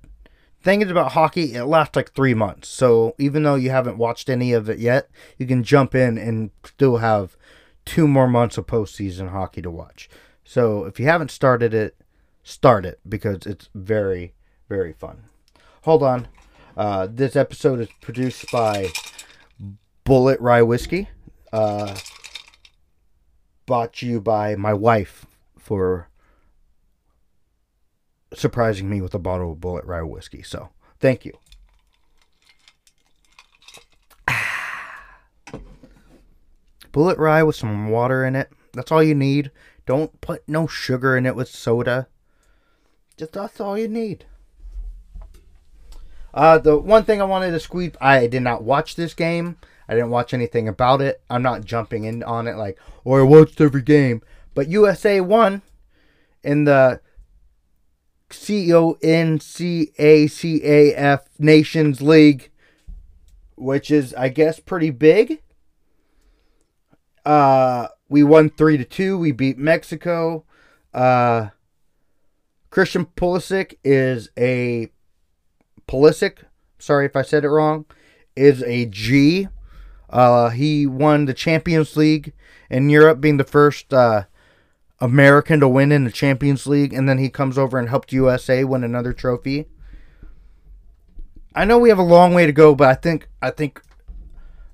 thing 0.62 0.84
is 0.84 0.92
about 0.92 1.14
hockey, 1.14 1.56
it 1.56 1.66
lasts 1.66 1.96
like 1.96 2.12
three 2.12 2.36
months. 2.36 2.68
So 2.70 3.16
even 3.18 3.42
though 3.42 3.56
you 3.56 3.72
haven't 3.72 3.98
watched 3.98 4.30
any 4.30 4.54
of 4.54 4.70
it 4.70 4.78
yet, 4.78 5.10
you 5.40 5.48
can 5.48 5.64
jump 5.64 5.96
in 5.96 6.20
and 6.20 6.52
still 6.64 6.98
have 6.98 7.36
two 7.86 8.08
more 8.08 8.28
months 8.28 8.58
of 8.58 8.68
postseason 8.68 9.30
hockey 9.30 9.62
to 9.62 9.72
watch. 9.72 10.10
So 10.44 10.86
if 10.86 11.00
you 11.00 11.06
haven't 11.06 11.32
started 11.32 11.74
it, 11.74 11.96
start 12.44 12.86
it 12.86 13.00
because 13.08 13.46
it's 13.46 13.70
very, 13.74 14.34
very 14.70 14.94
fun. 14.94 15.24
Hold 15.84 16.04
on. 16.04 16.28
Uh, 16.76 17.08
this 17.10 17.36
episode 17.36 17.80
is 17.80 17.90
produced 18.02 18.52
by 18.52 18.90
Bulleit 20.06 20.38
Rye 20.40 20.62
Whiskey. 20.62 21.10
Uh, 21.52 21.96
bought 23.66 24.02
you 24.02 24.20
by 24.20 24.56
my 24.56 24.74
wife 24.74 25.26
for 25.58 26.10
surprising 28.34 28.90
me 28.90 29.02
with 29.02 29.14
a 29.14 29.20
bottle 29.20 29.52
of 29.52 29.60
Bulleit 29.60 29.86
Rye 29.86 30.02
Whiskey. 30.02 30.42
So 30.42 30.70
thank 31.00 31.26
you. 31.26 31.38
Bulleit 36.94 37.18
Rye 37.18 37.44
with 37.44 37.58
some 37.58 37.90
water 37.90 38.24
in 38.24 38.36
it. 38.36 38.52
That's 38.74 38.92
all 38.92 39.04
you 39.04 39.16
need. 39.16 39.52
Don't 39.86 40.22
put 40.22 40.48
no 40.48 40.68
sugar 40.68 41.18
in 41.18 41.26
it 41.26 41.36
with 41.36 41.50
soda. 41.50 42.08
Just 43.18 43.34
that's 43.34 43.60
all 43.60 43.78
you 43.78 43.90
need. 43.90 44.26
Uh, 46.34 46.58
the 46.58 46.78
one 46.78 47.04
thing 47.04 47.22
I 47.22 47.26
wanted 47.26 47.52
to 47.52 47.60
squeeze, 47.60 47.92
I 48.00 48.28
did 48.28 48.42
not 48.42 48.64
watch 48.64 48.96
this 48.96 49.14
game. 49.14 49.58
I 49.88 49.94
didn't 49.94 50.10
watch 50.10 50.34
anything 50.34 50.68
about 50.68 51.02
it. 51.02 51.22
I'm 51.30 51.44
not 51.44 51.66
jumping 51.66 52.06
in 52.06 52.24
on 52.24 52.48
it 52.48 52.56
like, 52.56 52.80
or 53.04 53.20
oh, 53.20 53.24
I 53.24 53.28
watched 53.28 53.62
every 53.62 53.82
game. 53.82 54.22
But 54.54 54.70
USA 54.70 55.20
won 55.20 55.62
in 56.44 56.64
the 56.64 57.02
CONCACAF 58.30 59.40
Nations 61.38 62.02
League, 62.02 62.50
which 63.56 63.92
is, 63.92 64.14
I 64.16 64.30
guess, 64.30 64.60
pretty 64.60 64.90
big. 64.90 65.43
Uh, 67.26 67.88
we 68.10 68.24
won 68.24 68.50
three 68.50 68.78
to 68.78 68.86
two. 68.86 69.18
We 69.18 69.32
beat 69.32 69.58
Mexico. 69.58 70.46
Uh, 70.94 71.50
Christian 72.70 73.06
Pulisic 73.06 73.76
is 73.84 74.30
a 74.38 74.90
Pulisic. 75.88 76.40
Sorry 76.80 77.06
if 77.06 77.16
I 77.16 77.22
said 77.22 77.46
it 77.46 77.50
wrong. 77.50 77.86
Is 78.36 78.64
a 78.64 78.86
G. 78.88 79.48
Uh, 80.10 80.50
he 80.50 80.86
won 80.86 81.26
the 81.26 81.34
Champions 81.34 81.96
League 81.96 82.34
in 82.70 82.90
Europe, 82.90 83.20
being 83.22 83.38
the 83.38 83.44
first 83.44 83.94
uh, 83.94 84.24
American 85.00 85.60
to 85.60 85.68
win 85.68 85.92
in 85.92 86.04
the 86.04 86.12
Champions 86.12 86.68
League, 86.68 86.94
and 86.94 87.08
then 87.08 87.18
he 87.18 87.30
comes 87.30 87.58
over 87.58 87.78
and 87.78 87.90
helped 87.90 88.14
USA 88.14 88.64
win 88.64 88.84
another 88.84 89.14
trophy. 89.14 89.66
I 91.56 91.66
know 91.66 91.78
we 91.78 91.90
have 91.90 92.00
a 92.00 92.04
long 92.04 92.34
way 92.34 92.46
to 92.46 92.52
go, 92.52 92.74
but 92.74 92.90
I 92.90 92.96
think 92.96 93.28
I 93.42 93.52
think 93.52 93.82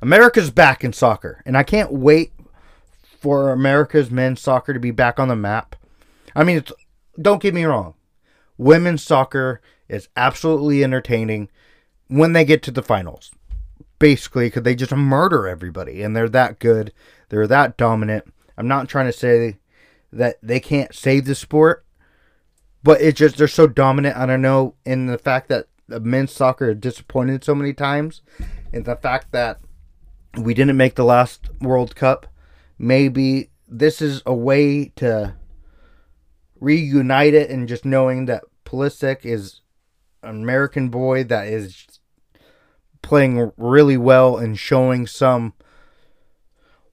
America's 0.01 0.51
back 0.51 0.83
in 0.83 0.93
soccer, 0.93 1.41
and 1.45 1.57
I 1.57 1.63
can't 1.63 1.91
wait 1.91 2.31
for 3.19 3.51
America's 3.51 4.09
men's 4.09 4.41
soccer 4.41 4.73
to 4.73 4.79
be 4.79 4.91
back 4.91 5.19
on 5.19 5.27
the 5.27 5.35
map. 5.35 5.75
I 6.35 6.43
mean, 6.43 6.63
don't 7.21 7.41
get 7.41 7.53
me 7.53 7.65
wrong. 7.65 7.95
Women's 8.57 9.03
soccer 9.03 9.61
is 9.87 10.09
absolutely 10.15 10.83
entertaining 10.83 11.49
when 12.07 12.33
they 12.33 12.45
get 12.45 12.63
to 12.63 12.71
the 12.71 12.83
finals. 12.83 13.31
Basically, 13.97 14.47
because 14.47 14.63
they 14.63 14.75
just 14.75 14.95
murder 14.95 15.47
everybody 15.47 16.01
and 16.01 16.15
they're 16.15 16.29
that 16.29 16.59
good. 16.59 16.93
They're 17.27 17.47
that 17.47 17.75
dominant. 17.75 18.33
I'm 18.57 18.67
not 18.67 18.87
trying 18.87 19.07
to 19.07 19.13
say 19.13 19.57
that 20.13 20.37
they 20.41 20.59
can't 20.59 20.95
save 20.95 21.25
the 21.25 21.35
sport, 21.35 21.85
but 22.81 23.01
it's 23.01 23.19
just 23.19 23.37
they're 23.37 23.47
so 23.47 23.67
dominant. 23.67 24.15
I 24.15 24.25
don't 24.25 24.41
know 24.41 24.75
in 24.85 25.07
the 25.07 25.17
fact 25.17 25.49
that 25.49 25.67
the 25.87 25.99
men's 25.99 26.31
soccer 26.31 26.73
disappointed 26.73 27.43
so 27.43 27.53
many 27.53 27.73
times, 27.73 28.21
and 28.71 28.85
the 28.85 28.95
fact 28.95 29.31
that 29.31 29.59
we 30.37 30.53
didn't 30.53 30.77
make 30.77 30.95
the 30.95 31.03
last 31.03 31.49
World 31.59 31.95
Cup. 31.95 32.27
Maybe 32.79 33.51
this 33.67 34.01
is 34.01 34.23
a 34.25 34.33
way 34.33 34.85
to 34.95 35.35
reunite 36.59 37.33
it 37.33 37.49
and 37.49 37.67
just 37.67 37.85
knowing 37.85 38.25
that 38.25 38.43
Pulisic 38.65 39.25
is 39.25 39.61
an 40.23 40.41
American 40.41 40.89
boy 40.89 41.23
that 41.25 41.47
is 41.47 41.85
playing 43.01 43.51
really 43.57 43.97
well 43.97 44.37
and 44.37 44.57
showing 44.57 45.07
some 45.07 45.53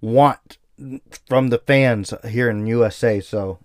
want 0.00 0.58
from 1.26 1.48
the 1.48 1.58
fans 1.58 2.12
here 2.28 2.50
in 2.50 2.66
USA. 2.66 3.20
So 3.20 3.58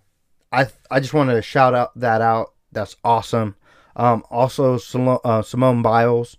I 0.52 0.68
I 0.90 1.00
just 1.00 1.14
wanted 1.14 1.36
to 1.36 1.42
shout 1.42 1.74
out 1.74 1.98
that 2.00 2.22
out. 2.22 2.54
That's 2.72 2.96
awesome. 3.04 3.56
Um, 3.96 4.24
also, 4.30 4.80
uh, 5.24 5.42
Simone 5.42 5.82
Biles 5.82 6.38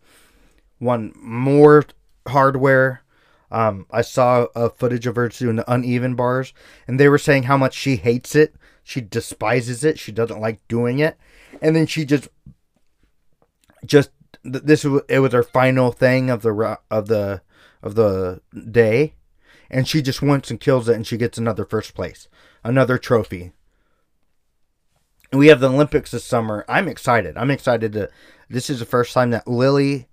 won 0.81 1.12
more 1.16 1.85
hardware. 2.27 3.03
Um, 3.52 3.86
I 3.90 4.00
saw 4.00 4.46
a 4.56 4.70
footage 4.70 5.06
of 5.06 5.16
her 5.16 5.28
doing 5.28 5.56
the 5.56 5.70
uneven 5.70 6.14
bars, 6.14 6.54
and 6.88 6.98
they 6.98 7.08
were 7.08 7.18
saying 7.18 7.44
how 7.44 7.58
much 7.58 7.74
she 7.74 7.96
hates 7.96 8.34
it. 8.34 8.56
She 8.82 9.02
despises 9.02 9.84
it. 9.84 9.98
She 9.98 10.10
doesn't 10.10 10.40
like 10.40 10.66
doing 10.68 10.98
it. 10.98 11.18
And 11.60 11.76
then 11.76 11.86
she 11.86 12.06
just 12.06 12.28
just 13.84 14.10
this 14.42 14.84
it 15.08 15.18
was 15.18 15.34
her 15.34 15.42
final 15.42 15.92
thing 15.92 16.30
of 16.30 16.40
the 16.40 16.78
of 16.90 17.08
the 17.08 17.42
of 17.82 17.94
the 17.94 18.40
day. 18.70 19.14
And 19.70 19.86
she 19.86 20.00
just 20.00 20.22
wants 20.22 20.50
and 20.50 20.58
kills 20.58 20.88
it 20.88 20.96
and 20.96 21.06
she 21.06 21.16
gets 21.16 21.38
another 21.38 21.64
first 21.64 21.94
place 21.94 22.28
another 22.64 22.96
trophy. 22.96 23.52
And 25.30 25.38
we 25.38 25.48
have 25.48 25.60
the 25.60 25.68
olympics 25.68 26.10
this 26.10 26.24
summer. 26.24 26.64
I'm 26.68 26.88
excited. 26.88 27.36
I'm 27.36 27.50
excited 27.50 27.92
to 27.92 28.08
this 28.48 28.70
is 28.70 28.80
the 28.80 28.86
first 28.86 29.12
time 29.12 29.30
that 29.30 29.46
lily 29.46 30.08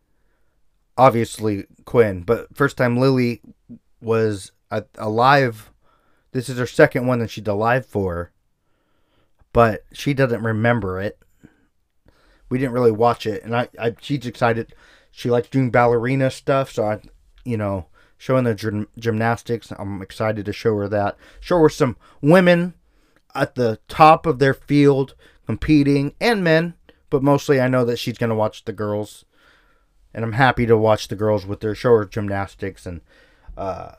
obviously 0.99 1.65
quinn 1.85 2.21
but 2.21 2.55
first 2.55 2.77
time 2.77 2.97
lily 2.97 3.41
was 4.01 4.51
alive 4.97 5.71
this 6.31 6.49
is 6.49 6.57
her 6.57 6.67
second 6.67 7.07
one 7.07 7.19
that 7.19 7.29
she's 7.29 7.47
alive 7.47 7.85
for 7.85 8.31
but 9.51 9.83
she 9.93 10.13
doesn't 10.13 10.43
remember 10.43 10.99
it 10.99 11.19
we 12.49 12.57
didn't 12.57 12.73
really 12.73 12.91
watch 12.91 13.25
it, 13.25 13.43
and 13.43 13.55
I, 13.55 13.69
I 13.79 13.95
she's 14.01 14.25
excited. 14.25 14.73
She 15.11 15.29
likes 15.29 15.49
doing 15.49 15.71
ballerina 15.71 16.31
stuff, 16.31 16.71
so 16.71 16.83
I, 16.83 16.99
you 17.45 17.57
know, 17.57 17.87
showing 18.17 18.43
the 18.43 18.55
gym, 18.55 18.87
gymnastics. 18.97 19.71
I'm 19.77 20.01
excited 20.01 20.45
to 20.45 20.53
show 20.53 20.75
her 20.77 20.87
that. 20.89 21.15
Show 21.39 21.59
her 21.59 21.69
some 21.69 21.95
women 22.21 22.73
at 23.35 23.55
the 23.55 23.79
top 23.87 24.25
of 24.25 24.39
their 24.39 24.53
field 24.53 25.15
competing, 25.45 26.15
and 26.19 26.43
men 26.43 26.73
but 27.11 27.23
mostly 27.23 27.59
I 27.59 27.67
know 27.67 27.85
that 27.85 27.97
she's 27.97 28.19
to 28.19 28.35
watch 28.35 28.65
the 28.65 28.73
girls. 28.73 29.25
And 30.13 30.23
I'm 30.23 30.33
happy 30.33 30.65
to 30.65 30.77
watch 30.77 31.07
the 31.07 31.15
girls 31.15 31.45
with 31.45 31.59
their 31.59 31.75
show 31.75 32.03
gymnastics 32.03 32.85
and 32.85 33.01
uh, 33.57 33.93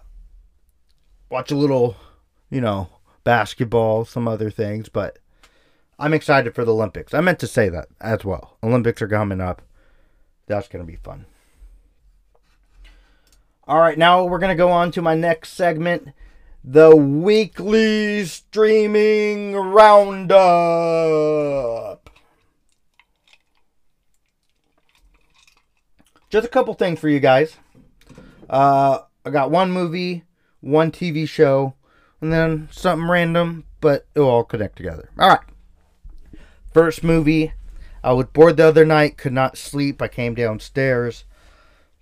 watch 1.31 1.51
a 1.51 1.57
little, 1.57 1.97
you 2.51 2.61
know, 2.61 2.89
basketball, 3.25 4.05
some 4.05 4.27
other 4.27 4.51
things. 4.51 4.89
But 4.89 5.19
I'm 5.99 6.15
excited 6.15 6.55
for 6.55 6.65
the 6.65 6.73
Olympics. 6.75 7.15
I 7.15 7.21
meant 7.21 7.39
to 7.41 7.47
say 7.47 7.69
that 7.69 7.89
as 8.01 8.25
well. 8.25 8.57
Olympics 8.63 9.03
are 9.03 9.09
coming 9.09 9.41
up. 9.41 9.63
That's 10.47 10.67
going 10.67 10.85
to 10.85 10.91
be 10.91 10.97
fun. 10.97 11.27
All 13.69 13.79
right, 13.79 13.97
now 13.97 14.25
we're 14.25 14.41
going 14.41 14.57
to 14.57 14.57
go 14.57 14.71
on 14.71 14.91
to 14.93 15.03
my 15.03 15.15
next 15.15 15.53
segment 15.53 16.13
the 16.65 16.95
weekly 16.97 18.25
streaming 18.25 19.55
roundup. 19.55 20.39
Just 26.31 26.47
a 26.47 26.51
couple 26.51 26.75
things 26.75 27.01
for 27.01 27.09
you 27.09 27.19
guys. 27.19 27.57
Uh, 28.49 29.01
I 29.25 29.31
got 29.31 29.51
one 29.51 29.73
movie, 29.73 30.25
one 30.61 30.93
TV 30.93 31.29
show, 31.29 31.75
and 32.21 32.33
then 32.33 32.69
something 32.71 33.09
random, 33.09 33.65
but 33.81 34.07
it'll 34.15 34.29
all 34.29 34.45
connect 34.45 34.77
together. 34.77 35.11
All 35.19 35.29
right. 35.29 35.41
First 36.73 37.03
movie. 37.03 37.53
I 38.03 38.13
was 38.13 38.27
bored 38.27 38.57
the 38.57 38.67
other 38.67 38.87
night, 38.87 39.19
could 39.19 39.33
not 39.33 39.59
sleep. 39.59 40.01
I 40.01 40.09
came 40.09 40.35
downstairs, 40.35 41.25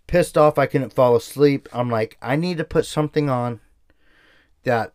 pissed 0.07 0.39
off 0.39 0.59
I 0.59 0.67
couldn't 0.67 0.93
fall 0.93 1.17
asleep. 1.17 1.69
I'm 1.73 1.91
like, 1.91 2.17
I 2.23 2.37
need 2.37 2.59
to 2.59 2.65
put 2.65 2.87
something 2.87 3.29
on 3.29 3.61
that 4.63 4.93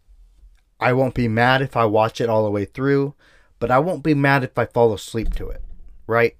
I 0.80 0.94
won't 0.94 1.16
be 1.16 1.28
mad 1.28 1.62
if 1.62 1.76
I 1.76 1.86
watch 1.86 2.22
it 2.22 2.30
all 2.30 2.46
the 2.46 2.52
way 2.52 2.66
through, 2.66 3.16
but 3.60 3.72
I 3.72 3.80
won't 3.80 4.04
be 4.04 4.14
mad 4.14 4.44
if 4.44 4.58
I 4.58 4.66
fall 4.66 4.94
asleep 4.94 5.36
to 5.36 5.50
it, 5.50 5.62
right? 6.08 6.38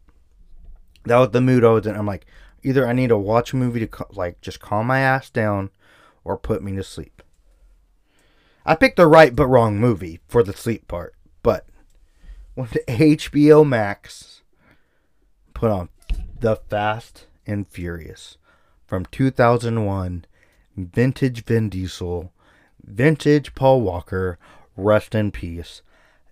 That 1.06 1.18
was 1.18 1.32
the 1.32 1.42
mood 1.42 1.66
I 1.66 1.72
was 1.72 1.86
in. 1.86 1.96
I'm 1.96 2.06
like, 2.06 2.26
either 2.64 2.88
I 2.88 2.94
need 2.94 3.10
to 3.10 3.18
watch 3.18 3.54
a 3.54 3.58
movie 3.58 3.86
to 3.86 4.06
like 4.12 4.42
just 4.42 4.60
calm 4.60 4.88
my 4.88 5.00
ass 5.00 5.30
down, 5.30 5.70
or 6.24 6.38
put 6.38 6.64
me 6.64 6.76
to 6.76 6.84
sleep. 6.84 7.22
I 8.66 8.76
picked 8.76 8.98
the 8.98 9.08
right 9.08 9.36
but 9.36 9.48
wrong 9.48 9.80
movie 9.80 10.20
for 10.28 10.44
the 10.44 10.54
sleep 10.54 10.88
part, 10.88 11.16
but 11.42 11.66
went 12.56 12.72
to 12.72 12.84
HBO 12.86 13.68
Max 13.68 14.42
put 15.54 15.70
on 15.70 15.90
The 16.40 16.56
Fast 16.56 17.28
and 17.46 17.68
Furious 17.68 18.38
from 18.86 19.06
2001, 19.06 20.26
vintage 20.78 21.44
Vin 21.46 21.70
Diesel 21.70 22.32
vintage 22.86 23.56
Paul 23.56 23.82
Walker, 23.82 24.38
rest 24.76 25.16
in 25.16 25.32
peace. 25.32 25.82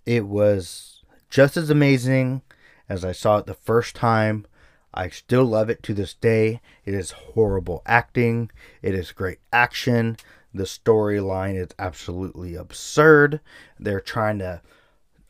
It 0.05 0.27
was 0.27 1.03
just 1.29 1.57
as 1.57 1.69
amazing 1.69 2.41
as 2.89 3.05
I 3.05 3.11
saw 3.11 3.37
it 3.37 3.45
the 3.45 3.53
first 3.53 3.95
time. 3.95 4.45
I 4.93 5.09
still 5.09 5.45
love 5.45 5.69
it 5.69 5.83
to 5.83 5.93
this 5.93 6.13
day. 6.13 6.61
It 6.85 6.93
is 6.93 7.11
horrible 7.11 7.81
acting, 7.85 8.51
it 8.81 8.93
is 8.93 9.11
great 9.11 9.39
action. 9.51 10.17
The 10.53 10.63
storyline 10.63 11.55
is 11.55 11.69
absolutely 11.79 12.55
absurd. 12.55 13.39
They're 13.79 14.01
trying 14.01 14.39
to 14.39 14.61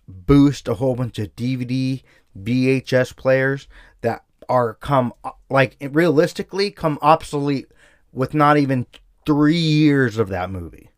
boost 0.08 0.68
a 0.68 0.74
whole 0.74 0.96
bunch 0.96 1.20
of 1.20 1.36
DVD, 1.36 2.02
VHS 2.36 3.16
players 3.16 3.68
that 4.02 4.24
are 4.50 4.74
come 4.74 5.14
like 5.50 5.78
realistically 5.92 6.72
come 6.72 6.98
obsolete 7.04 7.68
with 8.12 8.34
not 8.34 8.58
even 8.58 8.88
three 9.26 9.56
years 9.56 10.18
of 10.18 10.30
that 10.30 10.50
movie 10.50 10.90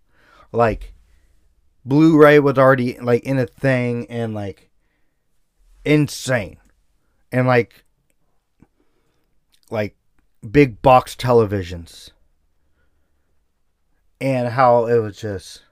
like 0.53 0.93
Blu-ray 1.83 2.39
was 2.39 2.57
already 2.57 2.97
like 2.99 3.23
in 3.23 3.37
a 3.37 3.45
thing 3.45 4.05
and 4.09 4.33
like 4.33 4.69
insane. 5.83 6.57
And 7.31 7.47
like 7.47 7.82
like 9.73 9.97
big 10.49 10.81
box 10.81 11.15
televisions. 11.15 12.11
And 14.21 14.49
how 14.49 14.85
it 14.85 14.99
was 14.99 15.17
just 15.17 15.63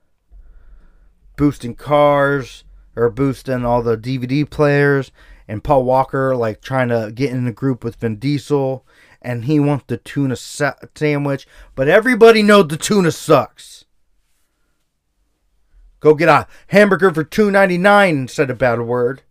boosting 1.38 1.76
cars 1.76 2.66
or 2.98 3.10
boosting 3.10 3.64
all 3.64 3.82
the 3.82 3.98
DVD 3.98 4.50
players 4.50 5.12
and 5.48 5.64
Paul 5.64 5.86
Walker 5.86 6.36
like 6.36 6.62
trying 6.62 6.90
to 6.90 7.12
get 7.14 7.32
in 7.32 7.48
a 7.48 7.54
group 7.54 7.84
with 7.84 7.96
Vin 7.96 8.18
Diesel 8.18 8.86
and 9.22 9.46
he 9.46 9.60
wants 9.60 9.86
the 9.88 9.98
tuna 9.98 10.36
sa- 10.36 10.74
sandwich, 10.96 11.48
but 11.76 11.88
everybody 11.88 12.42
knows 12.42 12.68
the 12.68 12.78
tuna 12.78 13.12
sucks. 13.12 13.86
Go 16.00 16.16
get 16.16 16.28
a 16.28 16.48
hamburger 16.68 17.14
for 17.14 17.24
two 17.24 17.52
ninety 17.52 17.78
nine 17.78 18.18
instead 18.18 18.50
of 18.50 18.58
bad 18.58 18.82
word. 18.82 19.22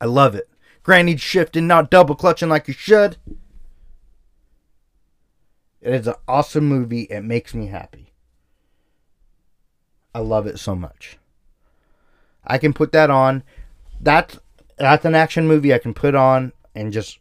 I 0.00 0.06
love 0.06 0.34
it. 0.34 0.48
Granny 0.84 1.16
shifting, 1.16 1.66
not 1.66 1.90
double 1.90 2.14
clutching 2.14 2.50
like 2.50 2.68
you 2.68 2.74
should. 2.74 3.16
It 5.80 5.94
is 5.94 6.06
an 6.06 6.14
awesome 6.28 6.66
movie. 6.66 7.02
It 7.04 7.22
makes 7.22 7.54
me 7.54 7.66
happy. 7.66 8.12
I 10.14 10.20
love 10.20 10.46
it 10.46 10.58
so 10.58 10.76
much. 10.76 11.18
I 12.44 12.58
can 12.58 12.72
put 12.72 12.92
that 12.92 13.10
on. 13.10 13.42
That's 14.00 14.38
that's 14.76 15.04
an 15.04 15.14
action 15.14 15.46
movie 15.48 15.72
I 15.72 15.78
can 15.78 15.94
put 15.94 16.14
on 16.14 16.52
and 16.74 16.92
just 16.92 17.18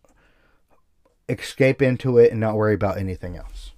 escape 1.30 1.82
into 1.82 2.18
it 2.18 2.32
and 2.32 2.40
not 2.40 2.56
worry 2.56 2.74
about 2.74 2.98
anything 2.98 3.38
else. 3.38 3.72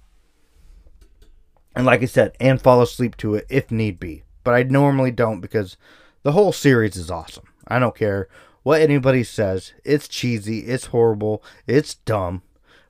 And 1.74 1.86
like 1.86 2.02
I 2.02 2.06
said, 2.06 2.34
and 2.40 2.60
fall 2.60 2.82
asleep 2.82 3.16
to 3.18 3.36
it 3.36 3.46
if 3.48 3.70
need 3.70 4.00
be. 4.00 4.24
But 4.42 4.54
I 4.54 4.62
normally 4.64 5.10
don't 5.10 5.40
because 5.40 5.76
the 6.22 6.32
whole 6.32 6.52
series 6.52 6.96
is 6.96 7.10
awesome. 7.10 7.44
I 7.68 7.78
don't 7.78 7.94
care 7.94 8.28
what 8.66 8.80
anybody 8.80 9.22
says. 9.22 9.72
It's 9.84 10.08
cheesy, 10.08 10.66
it's 10.66 10.86
horrible, 10.86 11.40
it's 11.68 11.94
dumb. 11.94 12.42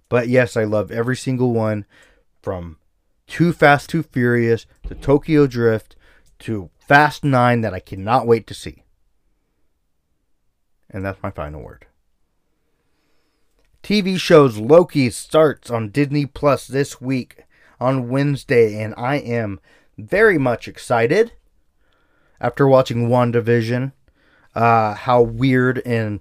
But 0.08 0.26
yes, 0.26 0.56
I 0.56 0.64
love 0.64 0.90
every 0.90 1.16
single 1.16 1.52
one 1.52 1.84
from 2.40 2.78
Too 3.26 3.52
Fast, 3.52 3.90
Too 3.90 4.02
Furious 4.02 4.64
to 4.88 4.94
Tokyo 4.94 5.46
Drift 5.46 5.94
to 6.38 6.70
Fast 6.78 7.24
9 7.24 7.60
that 7.60 7.74
I 7.74 7.80
cannot 7.80 8.26
wait 8.26 8.46
to 8.46 8.54
see. 8.54 8.84
And 10.88 11.04
that's 11.04 11.22
my 11.22 11.30
final 11.30 11.60
word. 11.60 11.84
TV 13.82 14.18
shows 14.18 14.56
Loki 14.56 15.10
starts 15.10 15.70
on 15.70 15.90
Disney 15.90 16.24
Plus 16.24 16.66
this 16.66 17.02
week 17.02 17.44
on 17.78 18.08
Wednesday, 18.08 18.82
and 18.82 18.94
I 18.96 19.16
am 19.16 19.60
very 19.98 20.38
much 20.38 20.68
excited 20.68 21.32
after 22.40 22.66
watching 22.66 23.10
WandaVision. 23.10 23.92
Uh, 24.56 24.94
how 24.94 25.20
weird 25.20 25.82
and 25.84 26.20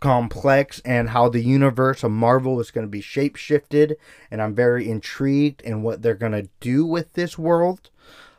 complex 0.00 0.80
and 0.84 1.10
how 1.10 1.28
the 1.28 1.40
universe 1.40 2.02
of 2.02 2.10
Marvel 2.10 2.58
is 2.58 2.72
going 2.72 2.84
to 2.84 2.90
be 2.90 3.00
shapeshifted, 3.00 3.94
and 4.28 4.42
I'm 4.42 4.56
very 4.56 4.90
intrigued 4.90 5.62
in 5.62 5.82
what 5.82 6.02
they're 6.02 6.14
going 6.14 6.32
to 6.32 6.48
do 6.58 6.84
with 6.84 7.12
this 7.12 7.38
world. 7.38 7.90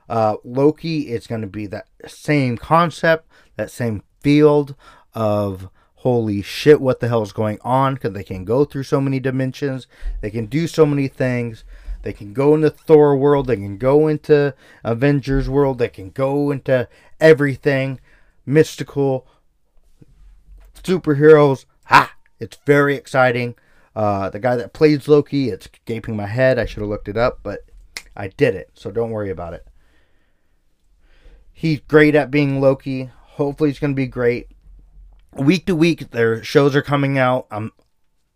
Uh, 0.10 0.36
Loki 0.44 1.10
is 1.10 1.28
going 1.28 1.42
to 1.42 1.48
be 1.48 1.66
that 1.68 1.88
same 2.06 2.58
concept, 2.58 3.26
that 3.56 3.72
same 3.72 4.04
field 4.22 4.76
of 5.14 5.70
holy 6.02 6.42
shit, 6.42 6.82
what 6.82 7.00
the 7.00 7.08
hell 7.08 7.24
is 7.24 7.32
going 7.32 7.60
on? 7.62 7.94
Because 7.94 8.14
they 8.14 8.24
can 8.24 8.46
go 8.46 8.66
through 8.66 8.84
so 8.84 9.00
many 9.00 9.20
dimensions, 9.20 9.88
they 10.22 10.30
can 10.30 10.46
do 10.46 10.68
so 10.68 10.86
many 10.86 11.08
things. 11.08 11.64
They 12.04 12.14
can 12.14 12.32
go 12.32 12.56
into 12.56 12.70
Thor 12.70 13.18
world. 13.18 13.48
They 13.48 13.58
can 13.58 13.78
go 13.78 14.08
into 14.08 14.54
Avengers 14.84 15.50
world. 15.50 15.78
They 15.78 15.90
can 15.90 16.12
go 16.12 16.52
into 16.52 16.88
everything 17.20 18.00
mystical, 18.46 19.28
superheroes. 20.88 21.66
Ha! 21.86 22.16
It's 22.40 22.58
very 22.66 22.96
exciting. 22.96 23.56
Uh, 23.96 24.30
the 24.30 24.40
guy 24.40 24.56
that 24.56 24.74
plays 24.74 25.08
Loki, 25.08 25.50
it's 25.50 25.68
gaping 25.86 26.16
my 26.16 26.28
head. 26.28 26.60
I 26.60 26.66
should 26.66 26.82
have 26.82 26.90
looked 26.90 27.10
it 27.10 27.18
up, 27.18 27.40
but 27.44 27.66
I 28.16 28.28
did 28.30 28.56
it, 28.56 28.72
so 28.74 28.92
don't 28.92 29.12
worry 29.12 29.30
about 29.30 29.54
it. 29.54 29.68
He's 31.52 31.80
great 31.80 32.14
at 32.14 32.30
being 32.30 32.62
Loki. 32.62 33.10
Hopefully, 33.14 33.70
he's 33.70 33.80
going 33.80 33.94
to 33.94 33.96
be 33.96 34.08
great. 34.08 34.50
Week 35.34 35.66
to 35.66 35.76
week, 35.76 36.12
their 36.12 36.44
shows 36.44 36.76
are 36.76 36.82
coming 36.82 37.18
out. 37.18 37.48
I'm, 37.50 37.72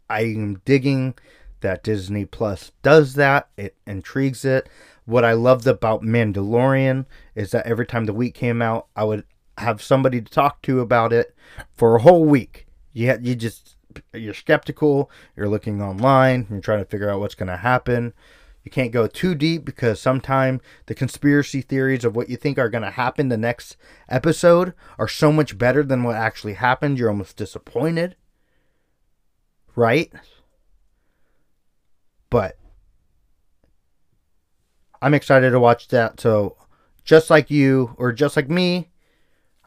I'm 0.10 0.62
digging 0.66 1.14
that 1.62 1.84
Disney 1.84 2.26
Plus 2.26 2.72
does 2.82 3.14
that. 3.14 3.50
It 3.58 3.76
intrigues 3.86 4.44
it. 4.44 4.68
What 5.06 5.24
I 5.24 5.34
loved 5.34 5.68
about 5.68 6.02
Mandalorian 6.02 7.06
is 7.36 7.52
that 7.52 7.66
every 7.66 7.86
time 7.86 8.06
the 8.06 8.14
week 8.14 8.34
came 8.34 8.62
out, 8.62 8.88
I 8.96 9.04
would 9.04 9.26
have 9.62 9.82
somebody 9.82 10.21
to 10.21 10.32
talk 10.32 10.62
to 10.63 10.80
about 10.80 11.13
it 11.13 11.36
for 11.74 11.95
a 11.95 12.02
whole 12.02 12.26
week. 12.26 12.67
You 12.93 13.17
you 13.21 13.36
just 13.36 13.78
you're 14.13 14.34
skeptical. 14.34 15.10
You're 15.36 15.50
looking 15.50 15.82
online. 15.82 16.47
You're 16.50 16.62
trying 16.62 16.80
to 16.80 16.89
figure 16.89 17.10
out 17.10 17.19
what's 17.19 17.36
going 17.36 17.50
to 17.50 17.58
happen. 17.58 18.13
You 18.63 18.71
can't 18.71 18.91
go 18.91 19.08
too 19.08 19.34
deep 19.34 19.65
because 19.65 20.00
sometimes 20.00 20.62
the 20.86 20.93
conspiracy 20.93 21.62
theories 21.62 22.06
of 22.06 22.15
what 22.15 22.30
you 22.30 22.38
think 22.38 22.60
are 22.60 22.69
going 22.69 22.84
to 22.84 22.91
happen 22.91 23.30
the 23.30 23.38
next 23.38 23.76
episode 24.08 24.74
are 25.00 25.08
so 25.08 25.32
much 25.32 25.58
better 25.58 25.84
than 25.84 26.04
what 26.04 26.15
actually 26.15 26.54
happened. 26.54 27.00
You're 27.00 27.10
almost 27.10 27.38
disappointed. 27.38 28.15
Right? 29.76 30.12
But 32.30 32.58
I'm 35.02 35.15
excited 35.15 35.52
to 35.52 35.60
watch 35.60 35.88
that. 35.88 36.19
So, 36.19 36.58
just 37.04 37.32
like 37.32 37.50
you, 37.50 37.95
or 37.97 38.13
just 38.13 38.36
like 38.36 38.50
me, 38.50 38.91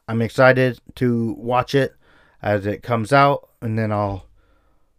I'm 0.09 0.23
excited 0.23 0.81
to 0.97 1.35
watch 1.39 1.75
it. 1.75 1.95
as 2.43 2.67
it 2.67 2.83
comes 2.83 3.11
out, 3.11 3.49
and 3.63 3.79
then 3.79 3.91
I'll 3.91 4.27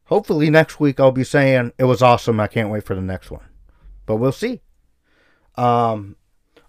hopefully 0.05 0.49
next 0.49 0.79
week 0.79 0.99
I'll 0.99 1.11
be 1.11 1.23
saying 1.23 1.73
it 1.77 1.83
was 1.83 2.01
awesome. 2.01 2.39
I 2.39 2.47
can't 2.47 2.71
wait 2.71 2.83
for 2.83 2.95
the 2.95 3.01
next 3.01 3.29
one, 3.29 3.45
but 4.07 4.15
we'll 4.15 4.31
see. 4.31 4.61
Um, 5.55 6.15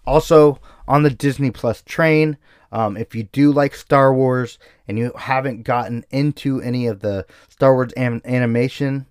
also 0.05 0.59
on 0.87 1.01
the 1.01 1.09
Disney 1.09 1.49
Plus 1.49 1.81
train, 1.81 2.37
um, 2.71 2.95
if 2.95 3.15
you 3.15 3.23
do 3.23 3.51
like 3.51 3.75
Star 3.75 4.13
Wars 4.13 4.59
and 4.87 4.99
you 4.99 5.11
haven't 5.17 5.63
gotten 5.63 6.05
into 6.11 6.61
any 6.61 6.85
of 6.85 6.99
the 6.99 7.25
Star 7.49 7.73
Wars 7.73 7.91
an- 7.93 8.21
animation, 8.23 9.07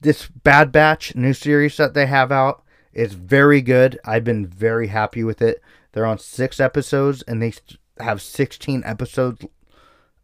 this 0.00 0.26
Bad 0.26 0.72
Batch 0.72 1.14
new 1.14 1.32
series 1.32 1.76
that 1.76 1.94
they 1.94 2.06
have 2.06 2.32
out 2.32 2.64
is 2.92 3.14
very 3.14 3.62
good. 3.62 3.98
I've 4.04 4.24
been 4.24 4.46
very 4.46 4.88
happy 4.88 5.22
with 5.22 5.40
it. 5.40 5.62
They're 5.92 6.04
on 6.04 6.18
six 6.18 6.58
episodes 6.58 7.22
and 7.22 7.40
they 7.40 7.52
have 7.98 8.20
16 8.20 8.82
episodes 8.84 9.44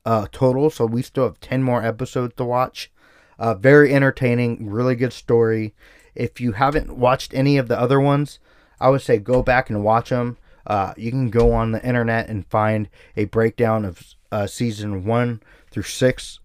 uh, 0.04 0.26
total, 0.32 0.70
so 0.70 0.86
we 0.86 1.02
still 1.02 1.24
have 1.24 1.40
10 1.40 1.62
more 1.62 1.84
episodes 1.84 2.34
to 2.36 2.44
watch. 2.44 2.90
Uh, 3.38 3.54
very 3.54 3.94
entertaining, 3.94 4.70
really 4.70 4.94
good 4.94 5.12
story. 5.12 5.74
If 6.14 6.40
you 6.40 6.52
haven't 6.52 6.96
watched 6.96 7.32
any 7.32 7.56
of 7.56 7.68
the 7.68 7.78
other 7.78 8.00
ones, 8.00 8.38
I 8.80 8.90
would 8.90 9.02
say 9.02 9.18
go 9.18 9.42
back 9.42 9.70
and 9.70 9.84
watch 9.84 10.10
them. 10.10 10.36
Uh, 10.66 10.94
you 10.96 11.10
can 11.10 11.30
go 11.30 11.52
on 11.52 11.72
the 11.72 11.84
internet 11.86 12.28
and 12.28 12.46
find 12.46 12.88
a 13.16 13.24
breakdown 13.24 13.84
of 13.84 14.14
uh, 14.30 14.46
season 14.46 15.04
one 15.04 15.42
through 15.70 15.84
six 15.84 16.40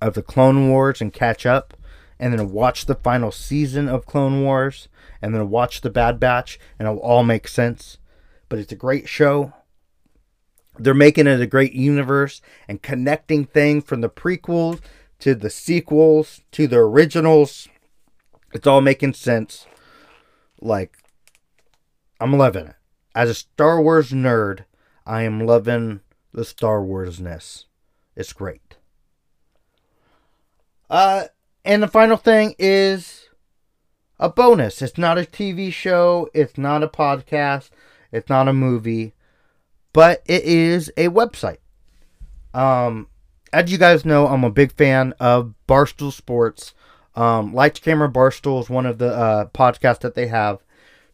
of 0.00 0.14
the 0.14 0.22
Clone 0.22 0.68
Wars 0.68 1.00
and 1.00 1.12
catch 1.12 1.46
up, 1.46 1.74
and 2.18 2.32
then 2.32 2.52
watch 2.52 2.86
the 2.86 2.94
final 2.94 3.32
season 3.32 3.88
of 3.88 4.06
Clone 4.06 4.42
Wars, 4.42 4.88
and 5.22 5.34
then 5.34 5.48
watch 5.48 5.80
the 5.80 5.90
Bad 5.90 6.20
Batch, 6.20 6.58
and 6.78 6.86
it'll 6.86 7.00
all 7.00 7.24
make 7.24 7.48
sense. 7.48 7.98
But 8.48 8.58
it's 8.58 8.72
a 8.72 8.76
great 8.76 9.08
show. 9.08 9.54
They're 10.78 10.94
making 10.94 11.26
it 11.26 11.40
a 11.40 11.46
great 11.46 11.72
universe 11.72 12.40
and 12.66 12.82
connecting 12.82 13.44
things 13.44 13.84
from 13.84 14.00
the 14.00 14.08
prequels 14.08 14.80
to 15.20 15.34
the 15.34 15.50
sequels 15.50 16.42
to 16.52 16.66
the 16.66 16.78
originals. 16.78 17.68
It's 18.52 18.66
all 18.66 18.80
making 18.80 19.14
sense. 19.14 19.66
Like, 20.60 20.98
I'm 22.20 22.36
loving 22.36 22.66
it. 22.66 22.76
As 23.14 23.30
a 23.30 23.34
Star 23.34 23.80
Wars 23.80 24.10
nerd, 24.10 24.64
I 25.06 25.22
am 25.22 25.46
loving 25.46 26.00
the 26.32 26.44
Star 26.44 26.80
Warsness. 26.80 27.66
It's 28.16 28.32
great. 28.32 28.76
Uh, 30.90 31.24
and 31.64 31.82
the 31.82 31.88
final 31.88 32.16
thing 32.16 32.54
is 32.58 33.28
a 34.18 34.28
bonus. 34.28 34.82
It's 34.82 34.98
not 34.98 35.18
a 35.18 35.22
TV 35.22 35.72
show, 35.72 36.28
it's 36.34 36.58
not 36.58 36.82
a 36.82 36.88
podcast, 36.88 37.70
it's 38.12 38.28
not 38.28 38.48
a 38.48 38.52
movie, 38.52 39.14
but 39.94 40.22
it 40.26 40.42
is 40.44 40.92
a 40.98 41.08
website. 41.08 41.58
Um, 42.52 43.08
as 43.52 43.72
you 43.72 43.78
guys 43.78 44.04
know, 44.04 44.26
I'm 44.26 44.44
a 44.44 44.50
big 44.50 44.72
fan 44.72 45.14
of 45.18 45.54
Barstool 45.66 46.12
Sports. 46.12 46.74
Um, 47.14 47.54
Lights 47.54 47.80
Camera 47.80 48.10
Barstool 48.10 48.60
is 48.60 48.68
one 48.68 48.84
of 48.84 48.98
the 48.98 49.14
uh, 49.14 49.46
podcasts 49.46 50.00
that 50.00 50.14
they 50.14 50.26
have. 50.26 50.58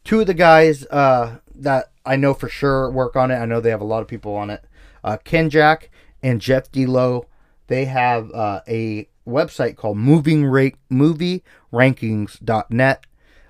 Two 0.03 0.19
of 0.21 0.27
the 0.27 0.33
guys 0.33 0.85
uh, 0.87 1.37
that 1.55 1.91
I 2.05 2.15
know 2.15 2.33
for 2.33 2.49
sure 2.49 2.89
work 2.89 3.15
on 3.15 3.29
it. 3.29 3.35
I 3.35 3.45
know 3.45 3.61
they 3.61 3.69
have 3.69 3.81
a 3.81 3.85
lot 3.85 4.01
of 4.01 4.07
people 4.07 4.35
on 4.35 4.49
it. 4.49 4.65
Uh, 5.03 5.17
Kenjac 5.23 5.89
and 6.23 6.41
Jeff 6.41 6.71
D'Lo. 6.71 7.27
They 7.67 7.85
have 7.85 8.31
uh, 8.31 8.61
a 8.67 9.07
website 9.27 9.77
called 9.77 9.97
Moving 9.97 10.43
Ra- 10.43 10.69
Movie 10.89 11.43
Rankings.net. 11.71 13.05